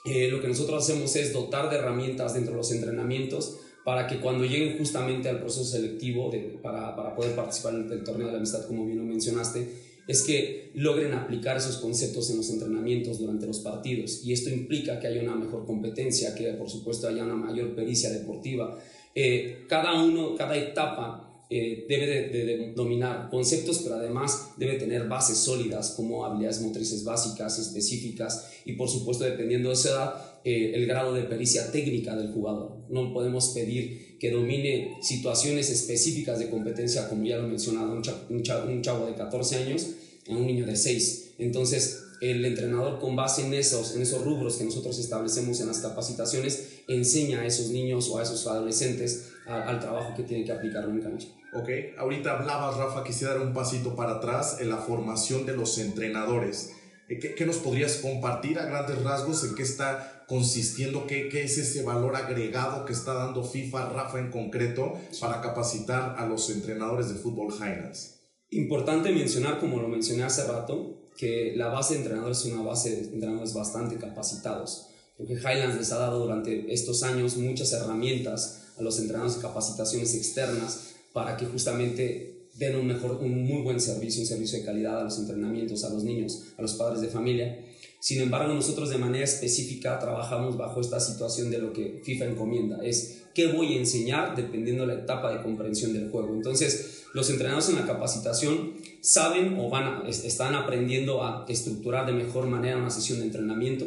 eh, 0.05 0.29
lo 0.29 0.43
que 0.43 0.49
nosotros 0.49 0.85
hacemos 0.85 1.17
es 1.17 1.33
dotar 1.33 1.71
de 1.71 1.77
herramientas 1.77 2.35
dentro 2.35 2.53
de 2.53 2.59
los 2.59 2.71
entrenamientos 2.71 3.61
para 3.85 4.07
que 4.07 4.19
cuando 4.19 4.45
lleguen 4.45 4.79
justamente 4.79 5.29
al 5.29 5.41
proceso 5.41 5.65
selectivo 5.65 6.33
para, 6.63 6.97
para, 6.97 7.15
poder 7.15 7.37
participar 7.37 7.75
en 7.75 7.93
el 7.93 8.03
torneo 8.03 8.27
de 8.27 8.33
la 8.33 8.39
amistad, 8.39 8.67
como 8.67 8.87
bien 8.87 8.99
lo 8.99 9.05
mencionaste, 9.05 9.69
es 10.07 10.23
que 10.23 10.71
logren 10.75 11.13
aplicar 11.15 11.57
esos 11.57 11.79
conceptos 11.79 12.31
en 12.31 12.39
los 12.39 12.51
entrenamientos 12.51 13.19
durante 13.19 13.47
los 13.47 13.61
partidos. 13.61 14.25
Y 14.25 14.33
esto 14.33 14.51
implica 14.51 14.99
que 14.99 15.07
haya 15.07 15.23
una 15.23 15.35
mejor 15.35 15.67
competencia, 15.67 16.35
que 16.35 16.53
por 16.55 16.69
supuesto 16.69 17.09
haya 17.09 17.25
una 17.25 17.37
mayor 17.37 17.75
pericia 17.75 18.11
deportiva. 18.11 18.79
Eh, 19.15 19.65
cada 19.69 20.03
uno, 20.03 20.35
cada 20.35 20.57
etapa 20.57 21.45
eh, 21.51 21.87
debe 21.89 22.07
de, 22.07 22.73
dominar 22.75 23.29
conceptos, 23.31 23.81
pero 23.83 23.97
además 23.97 24.53
debe 24.57 24.75
tener 24.75 25.07
bases 25.09 25.39
sólidas 25.39 25.91
como 25.91 26.25
habilidades 26.25 26.61
motrices 26.61 27.05
básicas, 27.05 27.59
específicas 27.59 28.51
y 28.65 28.73
por 28.73 28.89
supuesto 28.89 29.25
dependiendo 29.25 29.69
de 29.69 29.75
esa 29.75 29.91
edad, 29.91 30.34
eh, 30.45 30.73
el 30.75 30.87
grado 30.87 31.15
de 31.15 31.23
pericia 31.23 31.73
técnica 31.73 32.15
del 32.15 32.33
jugador. 32.33 32.85
No 32.91 33.13
podemos 33.15 33.49
pedir 33.49 34.19
que 34.19 34.31
domine 34.31 34.99
situaciones 35.01 35.71
específicas 35.71 36.39
de 36.39 36.51
competencia, 36.51 37.09
como 37.09 37.25
ya 37.25 37.39
lo 37.39 37.47
he 37.47 37.49
mencionado, 37.49 37.93
un, 37.93 38.03
un, 38.29 38.83
chavo 38.83 39.07
de 39.07 39.15
14 39.15 39.57
años 39.57 39.89
a 40.29 40.33
un 40.33 40.47
niño 40.47 40.67
de 40.67 40.77
6. 40.77 41.35
Entonces, 41.39 42.05
el 42.21 42.45
entrenador 42.45 43.01
con 43.01 43.17
base 43.17 43.47
en 43.47 43.55
esos, 43.55 43.97
en 43.97 44.03
esos 44.03 44.25
rubros 44.25 44.57
que 44.57 44.65
nosotros 44.65 44.99
establecemos 44.99 45.61
en 45.61 45.67
las 45.67 45.79
capacitaciones, 45.79 46.83
enseña 46.89 47.41
a 47.41 47.47
esos 47.47 47.71
niños 47.71 48.09
o 48.11 48.19
a 48.19 48.23
esos 48.23 48.47
adolescentes 48.47 49.33
al 49.47 49.81
trabajo 49.81 50.15
que 50.15 50.23
tienen 50.23 50.47
que 50.47 50.53
aplicarlo 50.53 50.91
en 50.91 51.01
cancha. 51.01 51.29
Ok, 51.55 51.69
ahorita 51.99 52.39
hablabas, 52.39 52.77
Rafa, 52.77 53.05
quisiera 53.05 53.35
dar 53.35 53.47
un 53.47 53.55
pasito 53.55 53.95
para 53.95 54.17
atrás 54.17 54.59
en 54.61 54.69
la 54.69 54.79
formación 54.79 55.47
de 55.47 55.57
los 55.57 55.79
entrenadores. 55.79 56.73
Eh, 57.09 57.19
¿Qué, 57.19 57.35
¿Qué, 57.35 57.47
nos 57.47 57.57
podrías 57.57 57.97
compartir 57.97 58.59
a 58.59 58.65
grandes 58.65 59.03
rasgos 59.03 59.45
en 59.45 59.55
qué 59.55 59.63
está 59.63 60.14
consistiendo, 60.27 61.07
qué, 61.07 61.29
qué, 61.29 61.45
es 61.45 61.59
ese 61.59 61.83
valor 61.83 62.17
agregado 62.17 62.85
que 62.85 62.93
está 62.93 63.15
dando 63.15 63.45
FIFA, 63.45 63.91
Rafa 63.91 64.19
en 64.19 64.31
concreto, 64.31 64.95
para 65.21 65.41
capacitar 65.41 66.17
a 66.19 66.27
los 66.27 66.49
entrenadores 66.51 67.09
de 67.09 67.17
fútbol 67.17 67.53
Highlands? 67.53 68.21
Importante 68.51 69.11
mencionar, 69.11 69.59
como 69.59 69.81
lo 69.81 69.89
mencioné 69.89 70.23
hace 70.23 70.45
rato, 70.45 71.11
que 71.17 71.55
la 71.57 71.69
base 71.69 71.95
de 71.95 72.01
entrenadores 72.01 72.39
es 72.39 72.47
una 72.47 72.63
base 72.63 72.91
de 72.91 73.15
entrenadores 73.15 73.55
bastante 73.55 73.97
capacitados, 73.97 74.89
porque 75.17 75.35
Highlands 75.35 75.77
les 75.77 75.93
ha 75.93 75.99
dado 75.99 76.21
durante 76.21 76.73
estos 76.73 77.03
años 77.03 77.37
muchas 77.37 77.73
herramientas 77.73 78.73
a 78.79 78.83
los 78.83 78.99
entrenadores 78.99 79.37
de 79.37 79.43
capacitaciones 79.43 80.15
externas 80.15 80.95
para 81.13 81.37
que 81.37 81.47
justamente 81.47 82.49
den 82.55 82.77
un, 82.77 82.87
mejor, 82.87 83.19
un 83.21 83.45
muy 83.45 83.63
buen 83.63 83.81
servicio, 83.81 84.23
un 84.23 84.27
servicio 84.27 84.59
de 84.59 84.65
calidad 84.65 85.01
a 85.01 85.05
los 85.05 85.19
entrenamientos, 85.19 85.85
a 85.85 85.91
los 85.91 86.05
niños, 86.05 86.45
a 86.57 86.63
los 86.63 86.75
padres 86.75 87.01
de 87.01 87.09
familia. 87.09 87.65
Sin 88.05 88.21
embargo, 88.21 88.53
nosotros 88.53 88.91
de 88.91 88.99
manera 88.99 89.25
específica 89.25 89.99
trabajamos 89.99 90.59
bajo 90.59 90.79
esta 90.79 91.01
situación 91.01 91.51
de 91.51 91.57
lo 91.57 91.73
que 91.73 92.03
FIFA 92.05 92.27
encomienda, 92.27 92.85
es 92.85 93.23
qué 93.33 93.47
voy 93.47 93.73
a 93.73 93.79
enseñar 93.79 94.37
dependiendo 94.37 94.87
de 94.87 94.95
la 94.95 95.01
etapa 95.01 95.33
de 95.33 95.43
comprensión 95.43 95.95
del 95.95 96.11
juego. 96.11 96.35
Entonces, 96.35 97.05
los 97.15 97.31
entrenadores 97.31 97.71
en 97.71 97.77
la 97.77 97.87
capacitación 97.87 98.75
saben 99.01 99.59
o 99.59 99.71
van 99.71 100.07
están 100.07 100.55
aprendiendo 100.55 101.25
a 101.25 101.47
estructurar 101.49 102.05
de 102.05 102.13
mejor 102.13 102.47
manera 102.47 102.77
una 102.77 102.91
sesión 102.91 103.21
de 103.21 103.25
entrenamiento, 103.25 103.87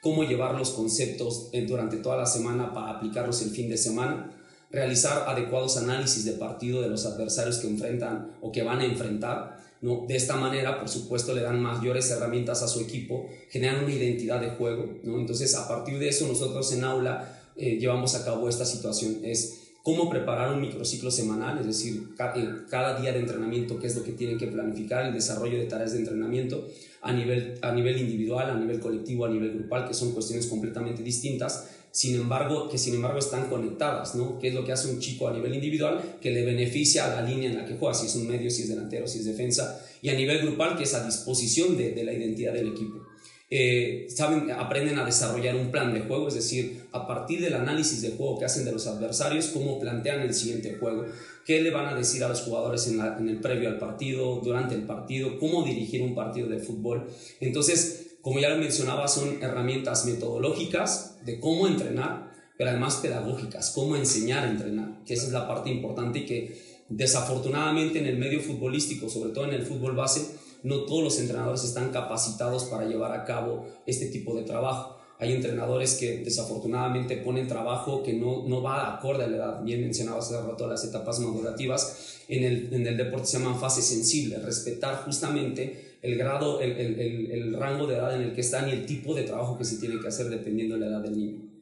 cómo 0.00 0.24
llevar 0.24 0.56
los 0.56 0.70
conceptos 0.70 1.52
durante 1.68 1.98
toda 1.98 2.16
la 2.16 2.26
semana 2.26 2.74
para 2.74 2.90
aplicarlos 2.96 3.42
el 3.42 3.50
fin 3.50 3.68
de 3.68 3.76
semana, 3.76 4.36
realizar 4.72 5.28
adecuados 5.28 5.76
análisis 5.76 6.24
de 6.24 6.32
partido 6.32 6.82
de 6.82 6.88
los 6.88 7.06
adversarios 7.06 7.58
que 7.58 7.68
enfrentan 7.68 8.32
o 8.40 8.50
que 8.50 8.64
van 8.64 8.80
a 8.80 8.86
enfrentar. 8.86 9.61
¿No? 9.82 10.06
De 10.08 10.16
esta 10.16 10.36
manera, 10.36 10.78
por 10.78 10.88
supuesto, 10.88 11.34
le 11.34 11.42
dan 11.42 11.60
mayores 11.60 12.10
herramientas 12.10 12.62
a 12.62 12.68
su 12.68 12.80
equipo, 12.80 13.28
generan 13.50 13.84
una 13.84 13.92
identidad 13.92 14.40
de 14.40 14.50
juego. 14.50 15.00
¿no? 15.02 15.18
Entonces, 15.18 15.54
a 15.54 15.68
partir 15.68 15.98
de 15.98 16.08
eso, 16.08 16.26
nosotros 16.26 16.72
en 16.72 16.84
aula 16.84 17.40
eh, 17.56 17.76
llevamos 17.78 18.14
a 18.14 18.24
cabo 18.24 18.48
esta 18.48 18.64
situación. 18.64 19.18
Es 19.24 19.62
cómo 19.82 20.08
preparar 20.08 20.54
un 20.54 20.60
microciclo 20.60 21.10
semanal, 21.10 21.58
es 21.58 21.66
decir, 21.66 22.14
eh, 22.36 22.48
cada 22.70 23.00
día 23.00 23.12
de 23.12 23.18
entrenamiento, 23.18 23.78
qué 23.78 23.88
es 23.88 23.96
lo 23.96 24.04
que 24.04 24.12
tienen 24.12 24.38
que 24.38 24.46
planificar, 24.46 25.06
el 25.06 25.12
desarrollo 25.12 25.58
de 25.58 25.64
tareas 25.64 25.92
de 25.92 25.98
entrenamiento 25.98 26.68
a 27.00 27.12
nivel, 27.12 27.58
a 27.62 27.72
nivel 27.72 27.98
individual, 27.98 28.50
a 28.50 28.54
nivel 28.54 28.78
colectivo, 28.78 29.24
a 29.24 29.28
nivel 29.28 29.52
grupal, 29.54 29.88
que 29.88 29.94
son 29.94 30.12
cuestiones 30.12 30.46
completamente 30.46 31.02
distintas, 31.02 31.70
sin 31.92 32.16
embargo, 32.16 32.68
que 32.68 32.78
sin 32.78 32.94
embargo 32.94 33.18
están 33.18 33.48
conectadas, 33.48 34.14
¿no? 34.14 34.38
¿Qué 34.38 34.48
es 34.48 34.54
lo 34.54 34.64
que 34.64 34.72
hace 34.72 34.88
un 34.90 34.98
chico 34.98 35.28
a 35.28 35.32
nivel 35.32 35.54
individual 35.54 36.16
que 36.20 36.30
le 36.30 36.42
beneficia 36.44 37.04
a 37.04 37.20
la 37.20 37.28
línea 37.28 37.50
en 37.50 37.58
la 37.58 37.66
que 37.66 37.74
juega, 37.74 37.94
si 37.94 38.06
es 38.06 38.16
un 38.16 38.26
medio, 38.26 38.50
si 38.50 38.62
es 38.62 38.68
delantero, 38.68 39.06
si 39.06 39.18
es 39.18 39.26
defensa, 39.26 39.84
y 40.00 40.08
a 40.08 40.14
nivel 40.14 40.40
grupal 40.40 40.76
que 40.76 40.84
es 40.84 40.94
a 40.94 41.04
disposición 41.04 41.76
de, 41.76 41.92
de 41.92 42.02
la 42.02 42.12
identidad 42.14 42.54
del 42.54 42.68
equipo. 42.68 43.06
Eh, 43.54 44.06
saben, 44.08 44.50
aprenden 44.50 44.98
a 44.98 45.04
desarrollar 45.04 45.54
un 45.54 45.70
plan 45.70 45.92
de 45.92 46.00
juego, 46.00 46.28
es 46.28 46.34
decir, 46.34 46.84
a 46.92 47.06
partir 47.06 47.42
del 47.42 47.52
análisis 47.52 48.00
de 48.00 48.12
juego 48.12 48.38
que 48.38 48.46
hacen 48.46 48.64
de 48.64 48.72
los 48.72 48.86
adversarios, 48.86 49.48
cómo 49.48 49.78
plantean 49.78 50.22
el 50.22 50.32
siguiente 50.32 50.78
juego, 50.80 51.04
qué 51.44 51.60
le 51.60 51.70
van 51.70 51.84
a 51.84 51.94
decir 51.94 52.24
a 52.24 52.28
los 52.30 52.40
jugadores 52.40 52.86
en, 52.88 52.98
en 53.00 53.28
el 53.28 53.40
previo 53.40 53.68
al 53.68 53.78
partido, 53.78 54.40
durante 54.42 54.74
el 54.74 54.84
partido, 54.84 55.38
cómo 55.38 55.62
dirigir 55.64 56.00
un 56.00 56.14
partido 56.14 56.48
de 56.48 56.60
fútbol. 56.60 57.06
Entonces, 57.40 58.11
como 58.22 58.38
ya 58.38 58.48
lo 58.48 58.56
mencionaba, 58.56 59.08
son 59.08 59.42
herramientas 59.42 60.06
metodológicas 60.06 61.16
de 61.24 61.40
cómo 61.40 61.66
entrenar, 61.66 62.32
pero 62.56 62.70
además 62.70 62.96
pedagógicas, 63.02 63.72
cómo 63.74 63.96
enseñar 63.96 64.44
a 64.44 64.50
entrenar, 64.50 65.02
que 65.04 65.14
esa 65.14 65.26
es 65.26 65.32
la 65.32 65.48
parte 65.48 65.70
importante 65.70 66.20
y 66.20 66.26
que 66.26 66.82
desafortunadamente 66.88 67.98
en 67.98 68.06
el 68.06 68.18
medio 68.18 68.40
futbolístico, 68.40 69.08
sobre 69.08 69.32
todo 69.32 69.46
en 69.46 69.54
el 69.54 69.66
fútbol 69.66 69.96
base, 69.96 70.36
no 70.62 70.84
todos 70.84 71.02
los 71.02 71.18
entrenadores 71.18 71.64
están 71.64 71.90
capacitados 71.90 72.64
para 72.64 72.86
llevar 72.86 73.12
a 73.12 73.24
cabo 73.24 73.66
este 73.86 74.06
tipo 74.06 74.36
de 74.36 74.44
trabajo. 74.44 74.98
Hay 75.18 75.32
entrenadores 75.32 75.94
que 75.94 76.18
desafortunadamente 76.18 77.16
ponen 77.16 77.46
trabajo 77.46 78.02
que 78.02 78.12
no, 78.12 78.44
no 78.46 78.62
va 78.62 78.96
acorde 78.96 79.24
a 79.24 79.28
la 79.28 79.36
edad. 79.36 79.62
Bien 79.62 79.80
mencionabas 79.80 80.30
hace 80.30 80.40
rato 80.40 80.66
las 80.66 80.84
etapas 80.84 81.20
madurativas. 81.20 82.18
En 82.28 82.44
el, 82.44 82.72
en 82.72 82.86
el 82.86 82.96
deporte 82.96 83.26
se 83.26 83.38
llaman 83.38 83.58
fase 83.58 83.82
sensible, 83.82 84.38
respetar 84.38 85.04
justamente 85.04 85.91
el 86.02 86.18
grado, 86.18 86.60
el, 86.60 86.72
el, 86.72 87.30
el, 87.30 87.54
rango 87.54 87.86
de 87.86 87.94
edad 87.94 88.14
en 88.16 88.22
el 88.22 88.34
que 88.34 88.40
están 88.40 88.68
y 88.68 88.72
el 88.72 88.86
tipo 88.86 89.14
de 89.14 89.22
trabajo 89.22 89.56
que 89.56 89.64
se 89.64 89.78
tiene 89.78 90.00
que 90.00 90.08
hacer 90.08 90.26
dependiendo 90.28 90.74
de 90.74 90.80
la 90.80 90.86
edad 90.88 91.00
del 91.00 91.16
niño 91.16 91.52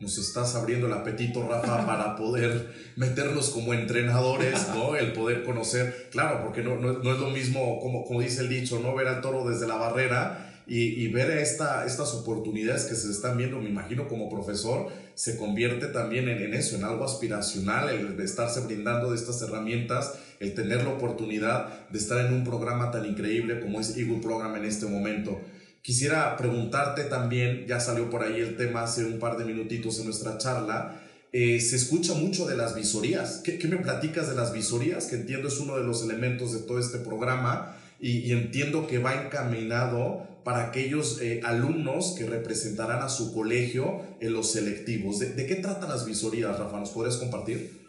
nos 0.00 0.16
estás 0.16 0.54
abriendo 0.54 0.86
el 0.86 0.92
apetito, 0.92 1.46
Rafa, 1.48 1.84
para 1.84 2.14
poder 2.14 2.72
meternos 2.96 3.50
como 3.50 3.74
entrenadores, 3.74 4.68
¿no? 4.72 4.94
El 4.94 5.12
poder 5.12 5.42
conocer, 5.42 6.08
claro, 6.12 6.44
porque 6.44 6.62
no, 6.62 6.76
no, 6.76 6.92
es 6.92 7.18
lo 7.18 7.30
mismo, 7.30 7.80
como, 7.80 8.04
como 8.04 8.20
dice 8.20 8.42
el 8.42 8.48
dicho, 8.48 8.78
¿no? 8.78 8.94
Ver 8.94 9.08
al 9.08 9.20
toro 9.20 9.48
desde 9.48 9.66
la 9.66 9.74
barrera 9.74 10.47
y, 10.68 11.02
y, 11.02 11.08
ver 11.08 11.30
esta, 11.30 11.86
estas 11.86 12.12
oportunidades 12.12 12.84
que 12.84 12.94
se 12.94 13.10
están 13.10 13.38
viendo, 13.38 13.58
me 13.58 13.70
imagino 13.70 14.06
como 14.06 14.28
profesor, 14.28 14.88
se 15.14 15.38
convierte 15.38 15.86
también 15.86 16.28
en, 16.28 16.42
en 16.42 16.52
eso, 16.52 16.76
en 16.76 16.84
algo 16.84 17.04
aspiracional, 17.04 17.88
el 17.88 18.16
de 18.16 18.24
estarse 18.24 18.60
brindando 18.60 19.10
de 19.10 19.16
estas 19.16 19.40
herramientas, 19.40 20.14
el 20.40 20.54
tener 20.54 20.84
la 20.84 20.90
oportunidad 20.90 21.88
de 21.88 21.98
estar 21.98 22.24
en 22.24 22.34
un 22.34 22.44
programa 22.44 22.90
tan 22.90 23.06
increíble 23.06 23.60
como 23.60 23.80
es 23.80 23.96
Eagle 23.96 24.20
Program 24.20 24.54
en 24.56 24.66
este 24.66 24.86
momento. 24.86 25.40
Quisiera 25.80 26.36
preguntarte 26.36 27.04
también, 27.04 27.66
ya 27.66 27.80
salió 27.80 28.10
por 28.10 28.22
ahí 28.22 28.38
el 28.40 28.56
tema 28.58 28.82
hace 28.82 29.06
un 29.06 29.18
par 29.18 29.38
de 29.38 29.46
minutitos 29.46 29.98
en 30.00 30.04
nuestra 30.04 30.36
charla, 30.36 31.00
eh, 31.32 31.60
se 31.60 31.76
escucha 31.76 32.14
mucho 32.14 32.46
de 32.46 32.56
las 32.56 32.74
visorías. 32.74 33.40
¿Qué, 33.42 33.58
¿Qué, 33.58 33.68
me 33.68 33.78
platicas 33.78 34.28
de 34.28 34.34
las 34.34 34.52
visorías? 34.52 35.06
Que 35.06 35.16
entiendo 35.16 35.48
es 35.48 35.58
uno 35.60 35.78
de 35.78 35.84
los 35.84 36.02
elementos 36.02 36.52
de 36.52 36.60
todo 36.60 36.78
este 36.78 36.98
programa 36.98 37.76
y, 38.00 38.18
y 38.18 38.32
entiendo 38.32 38.86
que 38.86 38.98
va 38.98 39.24
encaminado 39.24 40.26
para 40.48 40.68
aquellos 40.68 41.20
eh, 41.20 41.42
alumnos 41.44 42.14
que 42.16 42.24
representarán 42.24 43.02
a 43.02 43.10
su 43.10 43.34
colegio 43.34 44.00
en 44.18 44.32
los 44.32 44.50
selectivos. 44.52 45.18
¿De, 45.18 45.34
¿De, 45.34 45.44
qué 45.44 45.56
tratan 45.56 45.90
las 45.90 46.06
visorías, 46.06 46.58
Rafa? 46.58 46.80
¿Nos 46.80 46.88
podrías 46.88 47.18
compartir? 47.18 47.86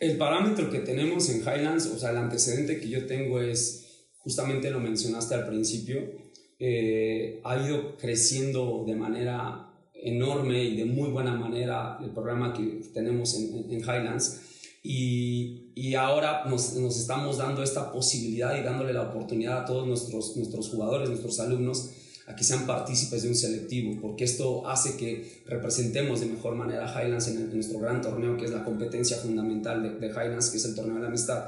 El 0.00 0.18
parámetro 0.18 0.70
que 0.70 0.80
tenemos 0.80 1.30
en 1.30 1.40
Highlands, 1.40 1.86
o 1.86 1.98
sea, 1.98 2.10
el 2.10 2.18
antecedente 2.18 2.78
que 2.78 2.90
yo 2.90 3.06
tengo 3.06 3.40
es, 3.40 4.04
justamente 4.18 4.70
lo 4.70 4.80
mencionaste 4.80 5.34
al 5.34 5.46
principio, 5.46 5.98
eh, 6.58 7.40
ha 7.42 7.66
ido 7.66 7.96
creciendo 7.96 8.84
de 8.86 8.96
manera 8.96 9.72
enorme 9.94 10.62
y 10.62 10.76
de 10.76 10.84
muy 10.84 11.08
buena 11.08 11.32
manera 11.32 11.96
el 12.04 12.10
programa 12.10 12.52
que 12.52 12.82
tenemos 12.92 13.34
en, 13.34 13.72
en 13.72 13.80
Highlands. 13.80 14.42
Y, 14.86 15.70
y 15.74 15.94
ahora 15.94 16.44
nos, 16.44 16.74
nos, 16.74 17.00
estamos 17.00 17.38
dando 17.38 17.62
esta 17.62 17.90
posibilidad 17.90 18.54
y 18.54 18.62
dándole 18.62 18.92
la 18.92 19.00
oportunidad 19.00 19.62
a 19.62 19.64
todos 19.64 19.88
nuestros, 19.88 20.36
nuestros 20.36 20.68
jugadores, 20.68 21.08
nuestros 21.08 21.40
alumnos, 21.40 21.88
a 22.26 22.36
que 22.36 22.44
sean 22.44 22.66
partícipes 22.66 23.22
de 23.22 23.30
un 23.30 23.34
selectivo, 23.34 23.98
porque 24.02 24.24
esto 24.24 24.68
hace 24.68 24.98
que 24.98 25.42
representemos 25.46 26.20
de 26.20 26.26
mejor 26.26 26.54
manera 26.54 26.86
a 26.86 27.02
Highlands 27.02 27.28
en, 27.28 27.54
nuestro 27.54 27.78
gran 27.78 28.02
torneo, 28.02 28.36
que 28.36 28.44
es 28.44 28.50
la 28.50 28.62
competencia 28.62 29.16
fundamental 29.16 29.82
de, 29.82 30.06
de 30.06 30.08
Highlands, 30.08 30.50
que 30.50 30.58
es 30.58 30.64
el 30.66 30.74
torneo 30.74 30.96
de 30.96 31.00
la 31.00 31.08
amistad. 31.08 31.46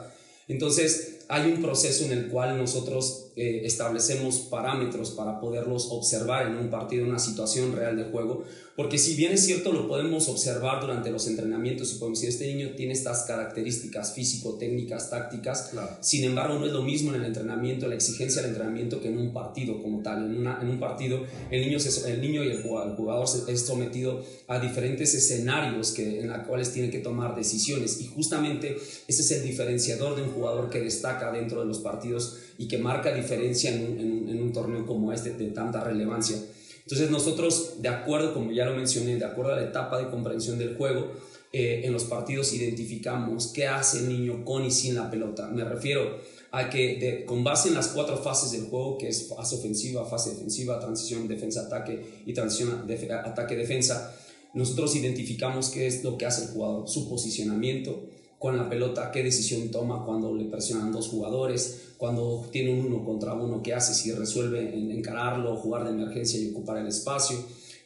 Entonces, 0.48 1.25
hay 1.28 1.50
un 1.50 1.60
proceso 1.60 2.04
en 2.04 2.12
el 2.12 2.28
cual 2.28 2.56
nosotros 2.56 3.32
eh, 3.36 3.62
establecemos 3.64 4.38
parámetros 4.50 5.10
para 5.10 5.40
poderlos 5.40 5.88
observar 5.90 6.46
en 6.46 6.56
un 6.56 6.70
partido, 6.70 7.02
en 7.04 7.10
una 7.10 7.18
situación 7.18 7.74
real 7.74 7.96
de 7.96 8.04
juego, 8.04 8.44
porque 8.76 8.98
si 8.98 9.14
bien 9.14 9.32
es 9.32 9.44
cierto 9.44 9.72
lo 9.72 9.88
podemos 9.88 10.28
observar 10.28 10.80
durante 10.80 11.10
los 11.10 11.26
entrenamientos 11.26 11.92
y 11.92 11.98
podemos 11.98 12.20
decir, 12.20 12.30
este 12.30 12.54
niño 12.54 12.74
tiene 12.76 12.92
estas 12.92 13.24
características 13.24 14.14
físico-técnicas, 14.14 15.10
tácticas, 15.10 15.68
claro. 15.70 15.96
sin 16.00 16.24
embargo 16.24 16.58
no 16.58 16.66
es 16.66 16.72
lo 16.72 16.82
mismo 16.82 17.10
en 17.10 17.20
el 17.20 17.26
entrenamiento, 17.26 17.88
la 17.88 17.94
exigencia 17.94 18.42
del 18.42 18.50
entrenamiento 18.50 19.00
que 19.00 19.08
en 19.08 19.18
un 19.18 19.32
partido 19.32 19.82
como 19.82 20.02
tal. 20.02 20.24
En, 20.24 20.38
una, 20.38 20.58
en 20.60 20.68
un 20.68 20.78
partido 20.78 21.24
el 21.50 21.62
niño, 21.62 21.80
se, 21.80 22.10
el 22.10 22.20
niño 22.20 22.44
y 22.44 22.48
el 22.48 22.62
jugador, 22.62 22.90
el 22.90 22.96
jugador 22.96 23.26
se, 23.26 23.50
es 23.50 23.62
sometido 23.62 24.22
a 24.46 24.58
diferentes 24.58 25.14
escenarios 25.14 25.92
que, 25.92 26.20
en 26.20 26.28
los 26.28 26.46
cuales 26.46 26.72
tiene 26.72 26.90
que 26.90 26.98
tomar 26.98 27.34
decisiones 27.34 28.00
y 28.00 28.06
justamente 28.06 28.76
ese 29.08 29.22
es 29.22 29.30
el 29.30 29.42
diferenciador 29.42 30.16
de 30.16 30.22
un 30.22 30.30
jugador 30.30 30.68
que 30.68 30.80
destaca 30.80 31.15
dentro 31.32 31.60
de 31.60 31.66
los 31.66 31.78
partidos 31.78 32.38
y 32.58 32.68
que 32.68 32.78
marca 32.78 33.12
diferencia 33.12 33.72
en 33.72 34.40
un, 34.40 34.52
torneo 34.52 34.86
como 34.86 35.12
este 35.12 35.30
de 35.30 35.48
tanta 35.48 35.82
relevancia. 35.82 36.36
Entonces 36.82 37.10
nosotros, 37.10 37.82
de 37.82 37.88
acuerdo, 37.88 38.32
como 38.32 38.52
ya 38.52 38.64
lo 38.64 38.76
mencioné, 38.76 39.16
de 39.16 39.24
acuerdo 39.24 39.52
a 39.52 39.56
la 39.56 39.64
etapa 39.64 39.98
de 39.98 40.08
comprensión 40.08 40.58
del 40.58 40.76
juego, 40.76 41.12
eh, 41.52 41.82
en 41.84 41.92
los 41.92 42.04
partidos 42.04 42.52
identificamos 42.52 43.48
qué 43.48 43.66
hace 43.66 43.98
el 43.98 44.08
niño 44.08 44.44
con 44.44 44.64
y 44.64 44.70
sin 44.70 44.94
la 44.94 45.10
pelota. 45.10 45.48
Me 45.48 45.64
refiero 45.64 46.20
a 46.52 46.70
que 46.70 46.96
de, 46.96 47.24
con 47.24 47.42
base 47.44 47.68
en 47.68 47.74
las 47.74 47.88
cuatro 47.88 48.16
fases 48.18 48.52
del 48.52 48.68
juego, 48.68 48.98
que 48.98 49.08
es 49.08 49.28
fase 49.28 49.56
ofensiva, 49.56 50.04
fase 50.04 50.30
defensiva, 50.30 50.78
transición, 50.78 51.26
defensa-ataque 51.26 52.22
y 52.24 52.32
transición 52.32 52.86
ataque-defensa, 53.24 54.14
nosotros 54.54 54.96
identificamos 54.96 55.68
qué 55.70 55.86
es 55.86 56.02
lo 56.02 56.16
que 56.16 56.26
hace 56.26 56.44
el 56.44 56.48
jugador, 56.50 56.88
su 56.88 57.08
posicionamiento, 57.08 58.06
con 58.38 58.56
la 58.56 58.68
pelota, 58.68 59.10
qué 59.10 59.22
decisión 59.22 59.70
toma 59.70 60.04
cuando 60.04 60.34
le 60.34 60.44
presionan 60.44 60.92
dos 60.92 61.08
jugadores, 61.08 61.92
cuando 61.96 62.46
tiene 62.52 62.78
un 62.78 62.86
uno 62.86 63.04
contra 63.04 63.34
uno, 63.34 63.62
qué 63.62 63.74
hace 63.74 63.94
si 63.94 64.12
resuelve 64.12 64.74
encararlo, 64.92 65.56
jugar 65.56 65.84
de 65.84 65.90
emergencia 65.90 66.40
y 66.40 66.50
ocupar 66.50 66.78
el 66.78 66.88
espacio. 66.88 67.38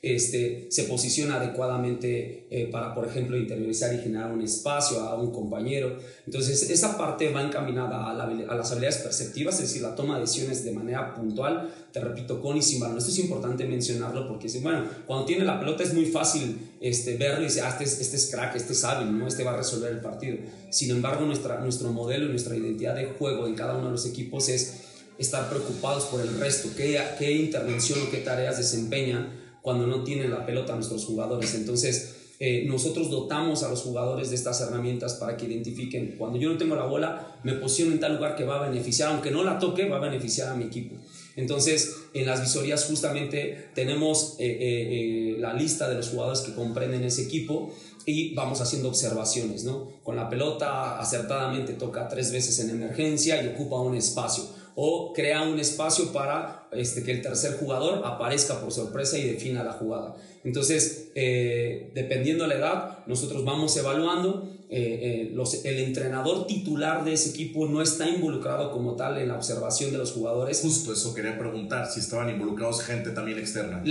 Este, 0.02 0.66
se 0.70 0.84
posiciona 0.84 1.36
adecuadamente 1.36 2.46
eh, 2.48 2.70
para, 2.72 2.94
por 2.94 3.06
ejemplo, 3.06 3.36
interiorizar 3.36 3.92
y 3.92 3.98
generar 3.98 4.32
un 4.32 4.40
espacio 4.40 5.00
a 5.00 5.14
un 5.14 5.30
compañero. 5.30 5.98
Entonces, 6.24 6.70
esa 6.70 6.96
parte 6.96 7.30
va 7.30 7.42
encaminada 7.42 8.10
a, 8.10 8.14
la, 8.14 8.24
a, 8.24 8.54
las 8.54 8.72
habilidades 8.72 9.02
perceptivas, 9.02 9.56
es 9.56 9.68
decir, 9.68 9.82
la 9.82 9.94
toma 9.94 10.14
de 10.14 10.22
decisiones 10.22 10.64
de 10.64 10.72
manera 10.72 11.14
puntual, 11.14 11.70
te 11.92 12.00
repito, 12.00 12.40
con 12.40 12.56
y 12.56 12.62
sin 12.62 12.80
balón. 12.80 12.96
Esto 12.96 13.10
es 13.10 13.18
importante 13.18 13.66
mencionarlo 13.66 14.26
porque, 14.26 14.48
bueno, 14.62 14.86
cuando 15.06 15.26
tiene 15.26 15.44
la 15.44 15.60
pelota 15.60 15.82
es 15.82 15.92
muy 15.92 16.06
fácil 16.06 16.56
este, 16.80 17.18
verlo 17.18 17.42
y 17.42 17.44
decir, 17.44 17.62
ah, 17.62 17.68
este 17.68 17.84
es, 17.84 18.00
este 18.00 18.16
es 18.16 18.30
crack, 18.30 18.56
este 18.56 18.72
es 18.72 18.82
hábil, 18.84 19.18
¿no? 19.18 19.26
este 19.26 19.44
va 19.44 19.52
a 19.52 19.58
resolver 19.58 19.92
el 19.92 20.00
partido. 20.00 20.38
Sin 20.70 20.90
embargo, 20.92 21.26
nuestra, 21.26 21.60
nuestro 21.60 21.92
modelo 21.92 22.24
y 22.24 22.30
nuestra 22.30 22.56
identidad 22.56 22.94
de 22.94 23.04
juego 23.04 23.46
en 23.46 23.54
cada 23.54 23.76
uno 23.76 23.86
de 23.86 23.92
los 23.92 24.06
equipos 24.06 24.48
es 24.48 24.76
estar 25.18 25.50
preocupados 25.50 26.04
por 26.04 26.22
el 26.22 26.40
resto, 26.40 26.70
qué, 26.74 26.98
qué 27.18 27.32
intervención 27.32 27.98
o 28.00 28.10
qué 28.10 28.18
tareas 28.18 28.56
desempeñan 28.56 29.39
cuando 29.62 29.86
no 29.86 30.04
tienen 30.04 30.30
la 30.30 30.44
pelota 30.46 30.74
nuestros 30.74 31.04
jugadores. 31.04 31.54
Entonces, 31.54 32.16
eh, 32.42 32.64
nosotros 32.66 33.10
dotamos 33.10 33.62
a 33.62 33.68
los 33.68 33.82
jugadores 33.82 34.30
de 34.30 34.36
estas 34.36 34.62
herramientas 34.62 35.12
para 35.14 35.36
que 35.36 35.44
identifiquen, 35.44 36.14
cuando 36.16 36.38
yo 36.38 36.48
no 36.48 36.56
tengo 36.56 36.74
la 36.74 36.86
bola, 36.86 37.38
me 37.44 37.52
posiciono 37.52 37.92
en 37.92 38.00
tal 38.00 38.14
lugar 38.14 38.34
que 38.34 38.44
va 38.44 38.64
a 38.64 38.68
beneficiar, 38.70 39.12
aunque 39.12 39.30
no 39.30 39.44
la 39.44 39.58
toque, 39.58 39.86
va 39.86 39.98
a 39.98 40.00
beneficiar 40.00 40.48
a 40.48 40.54
mi 40.54 40.64
equipo. 40.64 40.96
Entonces, 41.36 41.96
en 42.14 42.26
las 42.26 42.40
visorías 42.40 42.86
justamente 42.86 43.68
tenemos 43.74 44.36
eh, 44.38 44.56
eh, 44.60 45.36
la 45.38 45.52
lista 45.52 45.86
de 45.88 45.96
los 45.96 46.08
jugadores 46.08 46.40
que 46.40 46.54
comprenden 46.54 47.04
ese 47.04 47.24
equipo 47.24 47.74
y 48.06 48.34
vamos 48.34 48.62
haciendo 48.62 48.88
observaciones, 48.88 49.64
¿no? 49.64 49.90
Con 50.02 50.16
la 50.16 50.30
pelota 50.30 50.98
acertadamente 50.98 51.74
toca 51.74 52.08
tres 52.08 52.32
veces 52.32 52.58
en 52.60 52.70
emergencia 52.70 53.42
y 53.42 53.48
ocupa 53.48 53.80
un 53.80 53.96
espacio 53.96 54.44
o 54.82 55.12
crea 55.12 55.42
un 55.42 55.60
espacio 55.60 56.10
para 56.10 56.66
este, 56.72 57.02
que 57.02 57.12
el 57.12 57.20
tercer 57.20 57.58
jugador 57.58 58.00
aparezca 58.02 58.62
por 58.62 58.72
sorpresa 58.72 59.18
y 59.18 59.24
defina 59.24 59.62
la 59.62 59.72
jugada. 59.72 60.16
Entonces, 60.42 61.10
eh, 61.14 61.90
dependiendo 61.94 62.44
de 62.44 62.48
la 62.48 62.54
edad, 62.54 62.98
nosotros 63.06 63.44
vamos 63.44 63.76
evaluando. 63.76 64.48
Eh, 64.70 65.34
eh, 65.34 65.60
el 65.64 65.78
entrenador 65.80 66.46
titular 66.46 67.04
de 67.04 67.12
ese 67.12 67.28
equipo 67.28 67.66
no 67.66 67.82
está 67.82 68.08
involucrado 68.08 68.72
como 68.72 68.96
tal 68.96 69.18
en 69.18 69.28
la 69.28 69.34
observación 69.34 69.92
de 69.92 69.98
los 69.98 70.12
jugadores. 70.12 70.62
Justo 70.62 70.94
eso 70.94 71.12
quería 71.12 71.38
preguntar, 71.38 71.86
si 71.86 72.00
estaban 72.00 72.30
involucrados 72.30 72.80
gente 72.80 73.10
también 73.10 73.38
externa. 73.38 73.84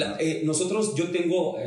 nosotros, 0.44 0.96
yo 0.96 1.12
tengo 1.12 1.58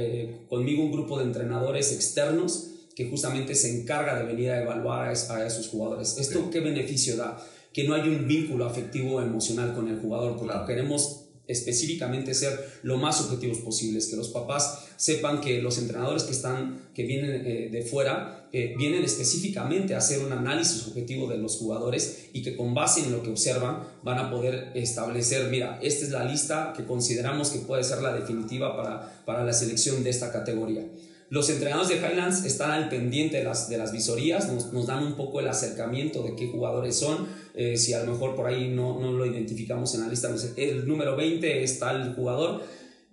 conmigo 0.49 0.83
un 0.83 0.91
grupo 0.91 1.17
de 1.19 1.27
entrenadores 1.27 1.93
externos 1.93 2.71
que 2.97 3.09
justamente 3.09 3.55
se 3.55 3.71
encarga 3.71 4.19
de 4.19 4.25
venir 4.25 4.51
a 4.51 4.63
evaluar 4.63 5.09
a, 5.09 5.13
esos 5.47 5.69
jugadores. 5.69 6.19
¿Esto 6.19 6.51
qué 6.51 6.59
beneficio 6.59 7.17
da? 7.17 7.39
Que 7.73 7.85
no 7.85 7.95
hay 7.95 8.09
un 8.09 8.27
vínculo 8.27 8.65
afectivo 8.67 9.21
emocional 9.21 9.75
con 9.75 9.89
el 9.89 9.99
jugador, 10.01 10.37
porque 10.37 10.55
queremos 10.67 11.23
específicamente 11.49 12.35
ser 12.35 12.59
lo 12.83 12.99
más 12.99 13.21
objetivos 13.21 13.59
posibles, 13.59 14.07
que 14.07 14.17
los 14.17 14.29
papás 14.29 14.87
sepan 14.97 15.41
que 15.41 15.61
los 15.61 15.79
entrenadores 15.79 16.23
que 16.23 16.33
están, 16.33 16.91
que 16.95 17.05
vienen 17.05 17.43
eh, 17.45 17.69
de 17.71 17.83
fuera, 17.83 18.49
eh, 18.53 18.75
vienen 18.77 19.03
específicamente 19.03 19.95
a 19.95 19.99
hacer 19.99 20.25
un 20.25 20.33
análisis 20.33 20.87
objetivo 20.87 21.27
de 21.27 21.39
los 21.39 21.57
jugadores 21.57 22.29
y 22.33 22.43
que 22.43 22.57
con 22.57 22.75
base 22.75 23.01
en 23.01 23.13
lo 23.13 23.23
que 23.23 23.31
observan 23.31 23.83
van 24.03 24.19
a 24.19 24.31
poder 24.31 24.71
establecer, 24.75 25.49
mira, 25.51 25.79
esta 25.83 26.05
es 26.05 26.11
la 26.11 26.25
lista 26.25 26.73
que 26.77 26.85
consideramos 26.85 27.51
que 27.51 27.61
puede 27.61 27.83
ser 27.83 28.03
la 28.03 28.13
definitiva 28.13 28.77
para, 28.77 29.25
para 29.25 29.45
la 29.45 29.53
selección 29.53 30.05
de 30.05 30.11
esta 30.11 30.31
categoría. 30.31 30.87
Los 31.33 31.49
entrenadores 31.49 31.89
de 31.89 31.97
Highlands 31.97 32.45
están 32.45 32.73
al 32.73 32.91
pendiente 32.91 33.39
de 33.39 33.45
las, 33.45 33.71
de 33.71 33.79
las 33.79 33.91
visorías, 33.91 34.53
nos, 34.53 34.71
nos 34.75 34.87
dan 34.87 35.03
un 35.03 35.17
poco 35.17 35.41
el 35.41 35.49
acercamiento 35.49 36.23
de 36.23 36.37
qué 36.37 36.49
jugadores 36.49 36.95
son, 36.95 37.27
eh, 37.55 37.79
si 37.79 37.95
a 37.95 38.05
lo 38.05 38.13
mejor 38.13 38.37
por 38.37 38.47
ahí 38.49 38.69
no, 38.69 39.01
no 39.01 39.13
lo 39.13 39.25
identificamos 39.25 39.95
en 39.95 40.03
la 40.03 40.09
lista, 40.09 40.29
el 40.59 40.87
número 40.87 41.17
20 41.17 41.65
está 41.65 41.93
el 41.93 42.13
jugador, 42.13 42.61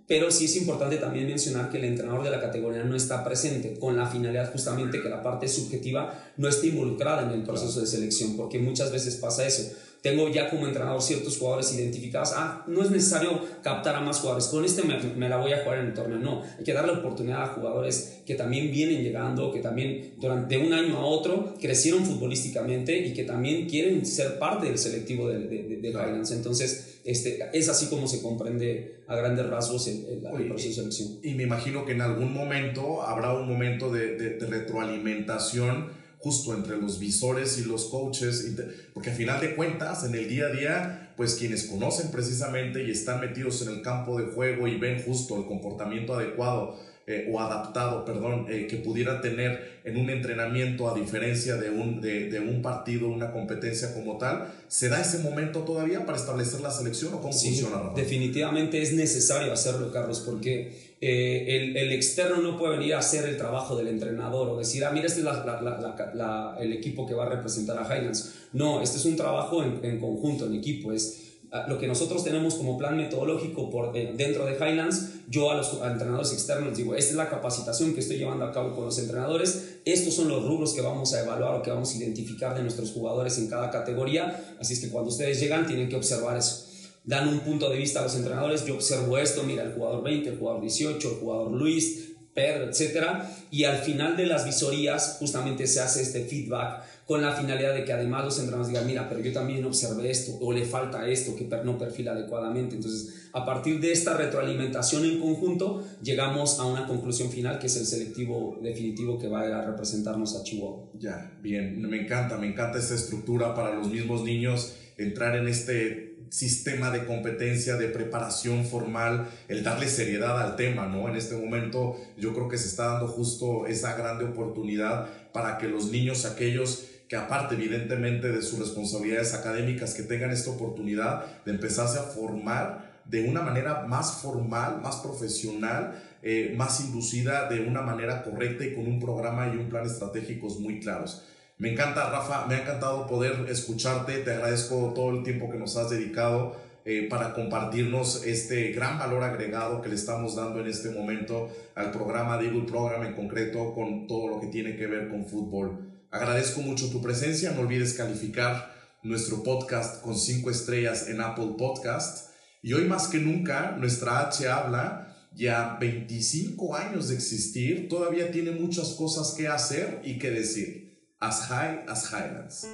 pero 0.05 0.31
sí 0.31 0.45
es 0.45 0.57
importante 0.57 0.97
también 0.97 1.27
mencionar 1.27 1.69
que 1.69 1.77
el 1.77 1.85
entrenador 1.85 2.25
de 2.25 2.31
la 2.31 2.41
categoría 2.41 2.83
no 2.83 2.93
está 2.93 3.23
presente 3.23 3.79
con 3.79 3.95
la 3.95 4.05
finalidad 4.05 4.51
justamente 4.51 5.01
que 5.01 5.07
la 5.07 5.23
parte 5.23 5.47
subjetiva 5.47 6.33
no 6.35 6.49
esté 6.49 6.67
involucrada 6.67 7.23
en 7.23 7.39
el 7.39 7.43
proceso 7.43 7.79
de 7.79 7.87
selección, 7.87 8.35
porque 8.35 8.59
muchas 8.59 8.91
veces 8.91 9.15
pasa 9.15 9.47
eso 9.47 9.71
tengo 10.01 10.29
ya 10.29 10.49
como 10.49 10.65
entrenador 10.65 11.01
ciertos 11.01 11.37
jugadores 11.37 11.73
identificados. 11.73 12.31
Ah, 12.35 12.63
no 12.67 12.81
es 12.81 12.91
necesario 12.91 13.41
captar 13.61 13.95
a 13.95 14.01
más 14.01 14.19
jugadores. 14.19 14.47
Con 14.47 14.63
este 14.63 14.83
me, 14.83 15.29
la 15.29 15.37
voy 15.37 15.51
a 15.51 15.63
jugar 15.63 15.79
en 15.79 15.87
el 15.87 15.93
torneo. 15.93 16.19
No, 16.19 16.43
hay 16.57 16.63
que 16.63 16.73
darle 16.73 16.93
oportunidad 16.93 17.43
a 17.43 17.47
jugadores 17.47 18.21
que 18.25 18.35
también 18.35 18.71
vienen 18.71 19.03
llegando, 19.03 19.51
que 19.51 19.59
también 19.59 20.13
durante 20.17 20.57
un 20.57 20.71
año 20.71 20.97
a 20.97 21.05
otro 21.05 21.55
crecieron 21.59 22.05
futbolísticamente 22.05 22.97
y 22.97 23.13
que 23.13 23.23
también 23.23 23.67
quieren 23.67 24.05
ser 24.05 24.39
parte 24.39 24.67
del 24.67 24.77
selectivo 24.77 25.27
de, 25.27 25.39
de, 25.39 25.77
de, 25.77 25.89
Highlands. 25.89 26.31
Entonces, 26.31 26.99
este, 27.03 27.49
es 27.53 27.67
así 27.67 27.87
como 27.87 28.07
se 28.07 28.21
comprende 28.21 28.99
a 29.07 29.15
grandes 29.15 29.47
rasgos 29.47 29.87
el, 29.87 30.19
proceso 30.47 30.83
de 30.83 30.91
selección. 30.91 31.19
Y 31.23 31.33
me 31.33 31.43
imagino 31.43 31.85
que 31.85 31.91
en 31.91 32.01
algún 32.01 32.33
momento 32.33 33.01
habrá 33.01 33.33
un 33.33 33.47
momento 33.47 33.91
de 33.91 34.37
retroalimentación 34.39 35.98
justo 36.19 36.53
entre 36.53 36.77
los 36.77 36.99
visores 36.99 37.57
y 37.57 37.65
los 37.65 37.85
coaches, 37.85 38.53
porque 38.93 39.09
a 39.09 39.13
final 39.13 39.39
de 39.39 39.55
cuentas, 39.55 40.03
en 40.03 40.13
el 40.15 40.27
día 40.27 40.47
a 40.47 40.51
día, 40.51 41.13
pues 41.15 41.35
quienes 41.35 41.65
conocen 41.65 42.11
precisamente 42.11 42.83
y 42.83 42.91
están 42.91 43.21
metidos 43.21 43.61
en 43.61 43.69
el 43.69 43.81
campo 43.81 44.19
de 44.19 44.27
juego 44.27 44.67
y 44.67 44.77
ven 44.77 45.01
justo 45.01 45.37
el 45.37 45.45
comportamiento 45.45 46.13
adecuado 46.13 46.77
eh, 47.11 47.27
o 47.27 47.39
adaptado, 47.39 48.05
perdón, 48.05 48.45
eh, 48.51 48.67
que 48.67 48.77
pudiera 48.77 49.19
tener 49.19 49.79
en 49.83 49.97
un 49.97 50.11
entrenamiento 50.11 50.87
a 50.87 50.93
diferencia 50.93 51.55
de 51.55 51.71
un, 51.71 52.01
de, 52.01 52.39
un 52.39 52.61
partido, 52.61 53.07
una 53.07 53.31
competencia 53.31 53.95
como 53.95 54.19
tal, 54.19 54.53
¿se 54.67 54.89
da 54.89 55.01
ese 55.01 55.17
momento 55.17 55.61
todavía 55.61 56.05
para 56.05 56.19
establecer 56.19 56.61
la 56.61 56.69
selección 56.69 57.11
o 57.15 57.19
cómo 57.19 57.33
funciona? 57.33 57.81
Definitivamente 57.95 58.79
es 58.79 58.93
necesario 58.93 59.51
hacerlo, 59.51 59.91
Carlos, 59.91 60.19
porque 60.23 60.93
eh, 61.01 61.45
el, 61.47 61.77
el, 61.77 61.93
externo 61.93 62.43
no 62.43 62.59
puede 62.59 62.77
venir 62.77 62.93
a 62.93 62.99
hacer 62.99 63.27
el 63.27 63.37
trabajo 63.37 63.75
del 63.75 63.87
entrenador 63.87 64.47
o 64.47 64.59
decir, 64.59 64.85
ah, 64.85 64.91
mira, 64.91 65.07
este 65.07 65.21
es 65.21 65.25
la, 65.25 66.57
el 66.59 66.73
equipo 66.73 67.07
que 67.07 67.15
va 67.15 67.25
a 67.25 67.29
representar 67.29 67.79
a 67.79 67.85
Highlands. 67.85 68.35
No, 68.53 68.83
este 68.83 68.97
es 68.97 69.05
un 69.05 69.15
trabajo 69.15 69.63
en, 69.63 69.83
en 69.83 69.99
conjunto, 69.99 70.45
en 70.45 70.53
equipo, 70.53 70.93
es 70.93 71.28
lo 71.67 71.79
que 71.79 71.87
nosotros 71.87 72.23
tenemos 72.23 72.55
como 72.55 72.77
plan 72.77 72.95
metodológico 72.95 73.69
por 73.69 73.95
eh, 73.97 74.13
dentro 74.15 74.45
de 74.45 74.53
Highlands, 74.53 75.09
yo 75.27 75.49
a 75.49 75.55
los 75.55 75.73
entrenadores 75.73 76.31
externos 76.31 76.77
digo, 76.77 76.95
esta 76.95 77.11
es 77.11 77.17
la 77.17 77.29
capacitación 77.29 77.93
que 77.93 78.01
estoy 78.01 78.17
llevando 78.17 78.45
a 78.45 78.51
cabo 78.51 78.75
con 78.75 78.85
los 78.85 78.99
entrenadores, 78.99 79.79
estos 79.85 80.13
son 80.13 80.29
los 80.29 80.45
rubros 80.45 80.73
que 80.73 80.81
vamos 80.81 81.13
a 81.13 81.21
evaluar 81.21 81.55
o 81.55 81.61
que 81.63 81.71
vamos 81.71 81.93
a 81.93 81.97
identificar 81.97 82.55
de 82.55 82.61
nuestros 82.61 82.91
jugadores 82.91 83.37
en 83.39 83.47
cada 83.47 83.71
categoría, 83.71 84.55
así 84.59 84.73
es 84.73 84.79
que 84.79 84.89
cuando 84.89 85.09
ustedes 85.09 85.39
llegan 85.39 85.65
tienen 85.65 85.89
que 85.89 85.95
observar 85.95 86.37
eso. 86.37 86.67
Dan 87.03 87.27
un 87.27 87.39
punto 87.39 87.69
de 87.69 87.77
vista 87.77 88.01
a 88.01 88.03
los 88.03 88.15
entrenadores, 88.15 88.65
yo 88.65 88.75
observo 88.75 89.17
esto, 89.17 89.41
mira 89.43 89.63
el 89.63 89.73
jugador 89.73 90.03
20, 90.03 90.29
el 90.29 90.37
jugador 90.37 90.61
18, 90.61 91.09
el 91.09 91.15
jugador 91.15 91.51
Luis, 91.51 92.09
Pedro, 92.35 92.69
etcétera, 92.69 93.35
y 93.49 93.63
al 93.63 93.79
final 93.79 94.15
de 94.15 94.27
las 94.27 94.45
visorías 94.45 95.17
justamente 95.19 95.65
se 95.65 95.79
hace 95.79 96.03
este 96.03 96.25
feedback 96.25 96.83
con 97.09 97.23
la 97.23 97.31
finalidad 97.31 97.73
de 97.73 97.85
que 97.85 97.91
además 97.91 98.23
los 98.23 98.37
entrenadores 98.37 98.67
digan, 98.67 98.85
mira, 98.85 99.09
pero 99.09 99.19
yo 99.19 99.33
también 99.33 99.65
observé 99.65 100.11
esto, 100.11 100.37
o 100.41 100.53
le 100.53 100.63
falta 100.63 101.07
esto, 101.07 101.35
que 101.35 101.45
no 101.65 101.75
perfila 101.75 102.11
adecuadamente. 102.11 102.75
Entonces, 102.75 103.29
a 103.33 103.43
partir 103.43 103.79
de 103.79 103.91
esta 103.91 104.15
retroalimentación 104.15 105.03
en 105.05 105.19
conjunto, 105.19 105.83
llegamos 106.03 106.59
a 106.59 106.65
una 106.65 106.85
conclusión 106.85 107.31
final, 107.31 107.57
que 107.57 107.65
es 107.65 107.77
el 107.77 107.87
selectivo 107.87 108.59
definitivo 108.61 109.17
que 109.17 109.27
va 109.27 109.41
a 109.41 109.65
representarnos 109.65 110.35
a 110.35 110.43
Chihuahua. 110.43 110.91
Ya, 110.99 111.35
bien, 111.41 111.81
me 111.81 111.99
encanta, 111.99 112.37
me 112.37 112.45
encanta 112.45 112.77
esta 112.77 112.93
estructura 112.93 113.55
para 113.55 113.73
los 113.73 113.89
mismos 113.89 114.21
niños, 114.23 114.75
entrar 114.99 115.35
en 115.35 115.47
este 115.47 116.15
sistema 116.29 116.91
de 116.91 117.05
competencia, 117.05 117.75
de 117.75 117.87
preparación 117.87 118.65
formal, 118.65 119.27
el 119.47 119.63
darle 119.63 119.87
seriedad 119.87 120.39
al 120.39 120.55
tema, 120.55 120.85
¿no? 120.85 121.09
En 121.09 121.15
este 121.15 121.33
momento 121.33 121.97
yo 122.19 122.35
creo 122.35 122.47
que 122.47 122.59
se 122.59 122.67
está 122.67 122.85
dando 122.85 123.07
justo 123.07 123.65
esa 123.65 123.97
grande 123.97 124.25
oportunidad 124.25 125.09
para 125.33 125.57
que 125.57 125.67
los 125.67 125.91
niños, 125.91 126.25
aquellos 126.25 126.85
que 127.09 127.15
aparte 127.15 127.55
evidentemente 127.55 128.31
de 128.31 128.41
sus 128.43 128.59
responsabilidades 128.59 129.33
académicas, 129.33 129.95
que 129.95 130.03
tengan 130.03 130.29
esta 130.29 130.51
oportunidad 130.51 131.25
de 131.43 131.51
empezarse 131.51 131.97
a 131.97 132.03
formar 132.03 133.01
de 133.03 133.27
una 133.27 133.41
manera 133.41 133.85
más 133.87 134.21
formal, 134.21 134.79
más 134.83 134.97
profesional, 134.97 135.99
eh, 136.21 136.53
más 136.55 136.79
inducida 136.81 137.49
de 137.49 137.61
una 137.61 137.81
manera 137.81 138.21
correcta 138.21 138.63
y 138.63 138.75
con 138.75 138.85
un 138.85 138.99
programa 138.99 139.47
y 139.47 139.57
un 139.57 139.69
plan 139.69 139.87
estratégicos 139.87 140.59
muy 140.59 140.79
claros. 140.79 141.25
Me 141.57 141.71
encanta, 141.71 142.11
Rafa, 142.11 142.45
me 142.45 142.55
ha 142.55 142.61
encantado 142.61 143.07
poder 143.07 143.47
escucharte, 143.49 144.19
te 144.19 144.31
agradezco 144.31 144.93
todo 144.93 145.09
el 145.09 145.23
tiempo 145.23 145.49
que 145.49 145.57
nos 145.57 145.77
has 145.77 145.89
dedicado 145.89 146.55
eh, 146.85 147.07
para 147.09 147.33
compartirnos 147.33 148.23
este 148.25 148.71
gran 148.71 148.99
valor 148.99 149.23
agregado 149.23 149.81
que 149.81 149.89
le 149.89 149.95
estamos 149.95 150.35
dando 150.35 150.59
en 150.59 150.67
este 150.67 150.91
momento 150.91 151.49
al 151.73 151.89
programa 151.91 152.37
de 152.37 152.45
Eagle 152.45 152.67
Program 152.67 153.03
en 153.03 153.15
concreto 153.15 153.73
con 153.73 154.05
todo 154.05 154.27
lo 154.27 154.39
que 154.39 154.47
tiene 154.47 154.75
que 154.75 154.85
ver 154.85 155.09
con 155.09 155.25
fútbol. 155.25 155.89
Agradezco 156.11 156.61
mucho 156.61 156.89
tu 156.89 157.01
presencia. 157.01 157.51
No 157.51 157.61
olvides 157.61 157.93
calificar 157.93 158.73
nuestro 159.03 159.43
podcast 159.43 160.01
con 160.01 160.17
cinco 160.17 160.49
estrellas 160.49 161.07
en 161.07 161.21
Apple 161.21 161.53
Podcast. 161.55 162.31
Y 162.63 162.73
hoy 162.73 162.85
más 162.85 163.07
que 163.09 163.19
nunca, 163.19 163.75
nuestra 163.77 164.21
H 164.21 164.49
habla, 164.49 165.15
ya 165.35 165.77
25 165.79 166.75
años 166.75 167.09
de 167.09 167.15
existir, 167.15 167.87
todavía 167.87 168.31
tiene 168.31 168.51
muchas 168.51 168.95
cosas 168.95 169.35
que 169.37 169.47
hacer 169.47 170.01
y 170.03 170.17
que 170.17 170.31
decir. 170.31 170.97
As 171.19 171.47
high 171.47 171.85
as 171.87 172.11
Highlands. 172.11 172.67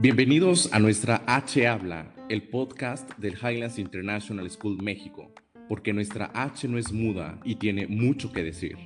Bienvenidos 0.00 0.68
a 0.72 0.80
nuestra 0.80 1.22
H 1.26 1.68
Habla, 1.68 2.14
el 2.28 2.48
podcast 2.48 3.08
del 3.18 3.34
Highlands 3.34 3.78
International 3.78 4.50
School 4.50 4.82
México 4.82 5.32
porque 5.70 5.92
nuestra 5.92 6.32
H 6.34 6.66
no 6.66 6.78
es 6.78 6.90
muda 6.90 7.38
y 7.44 7.54
tiene 7.54 7.86
mucho 7.86 8.32
que 8.32 8.42
decir. 8.42 8.76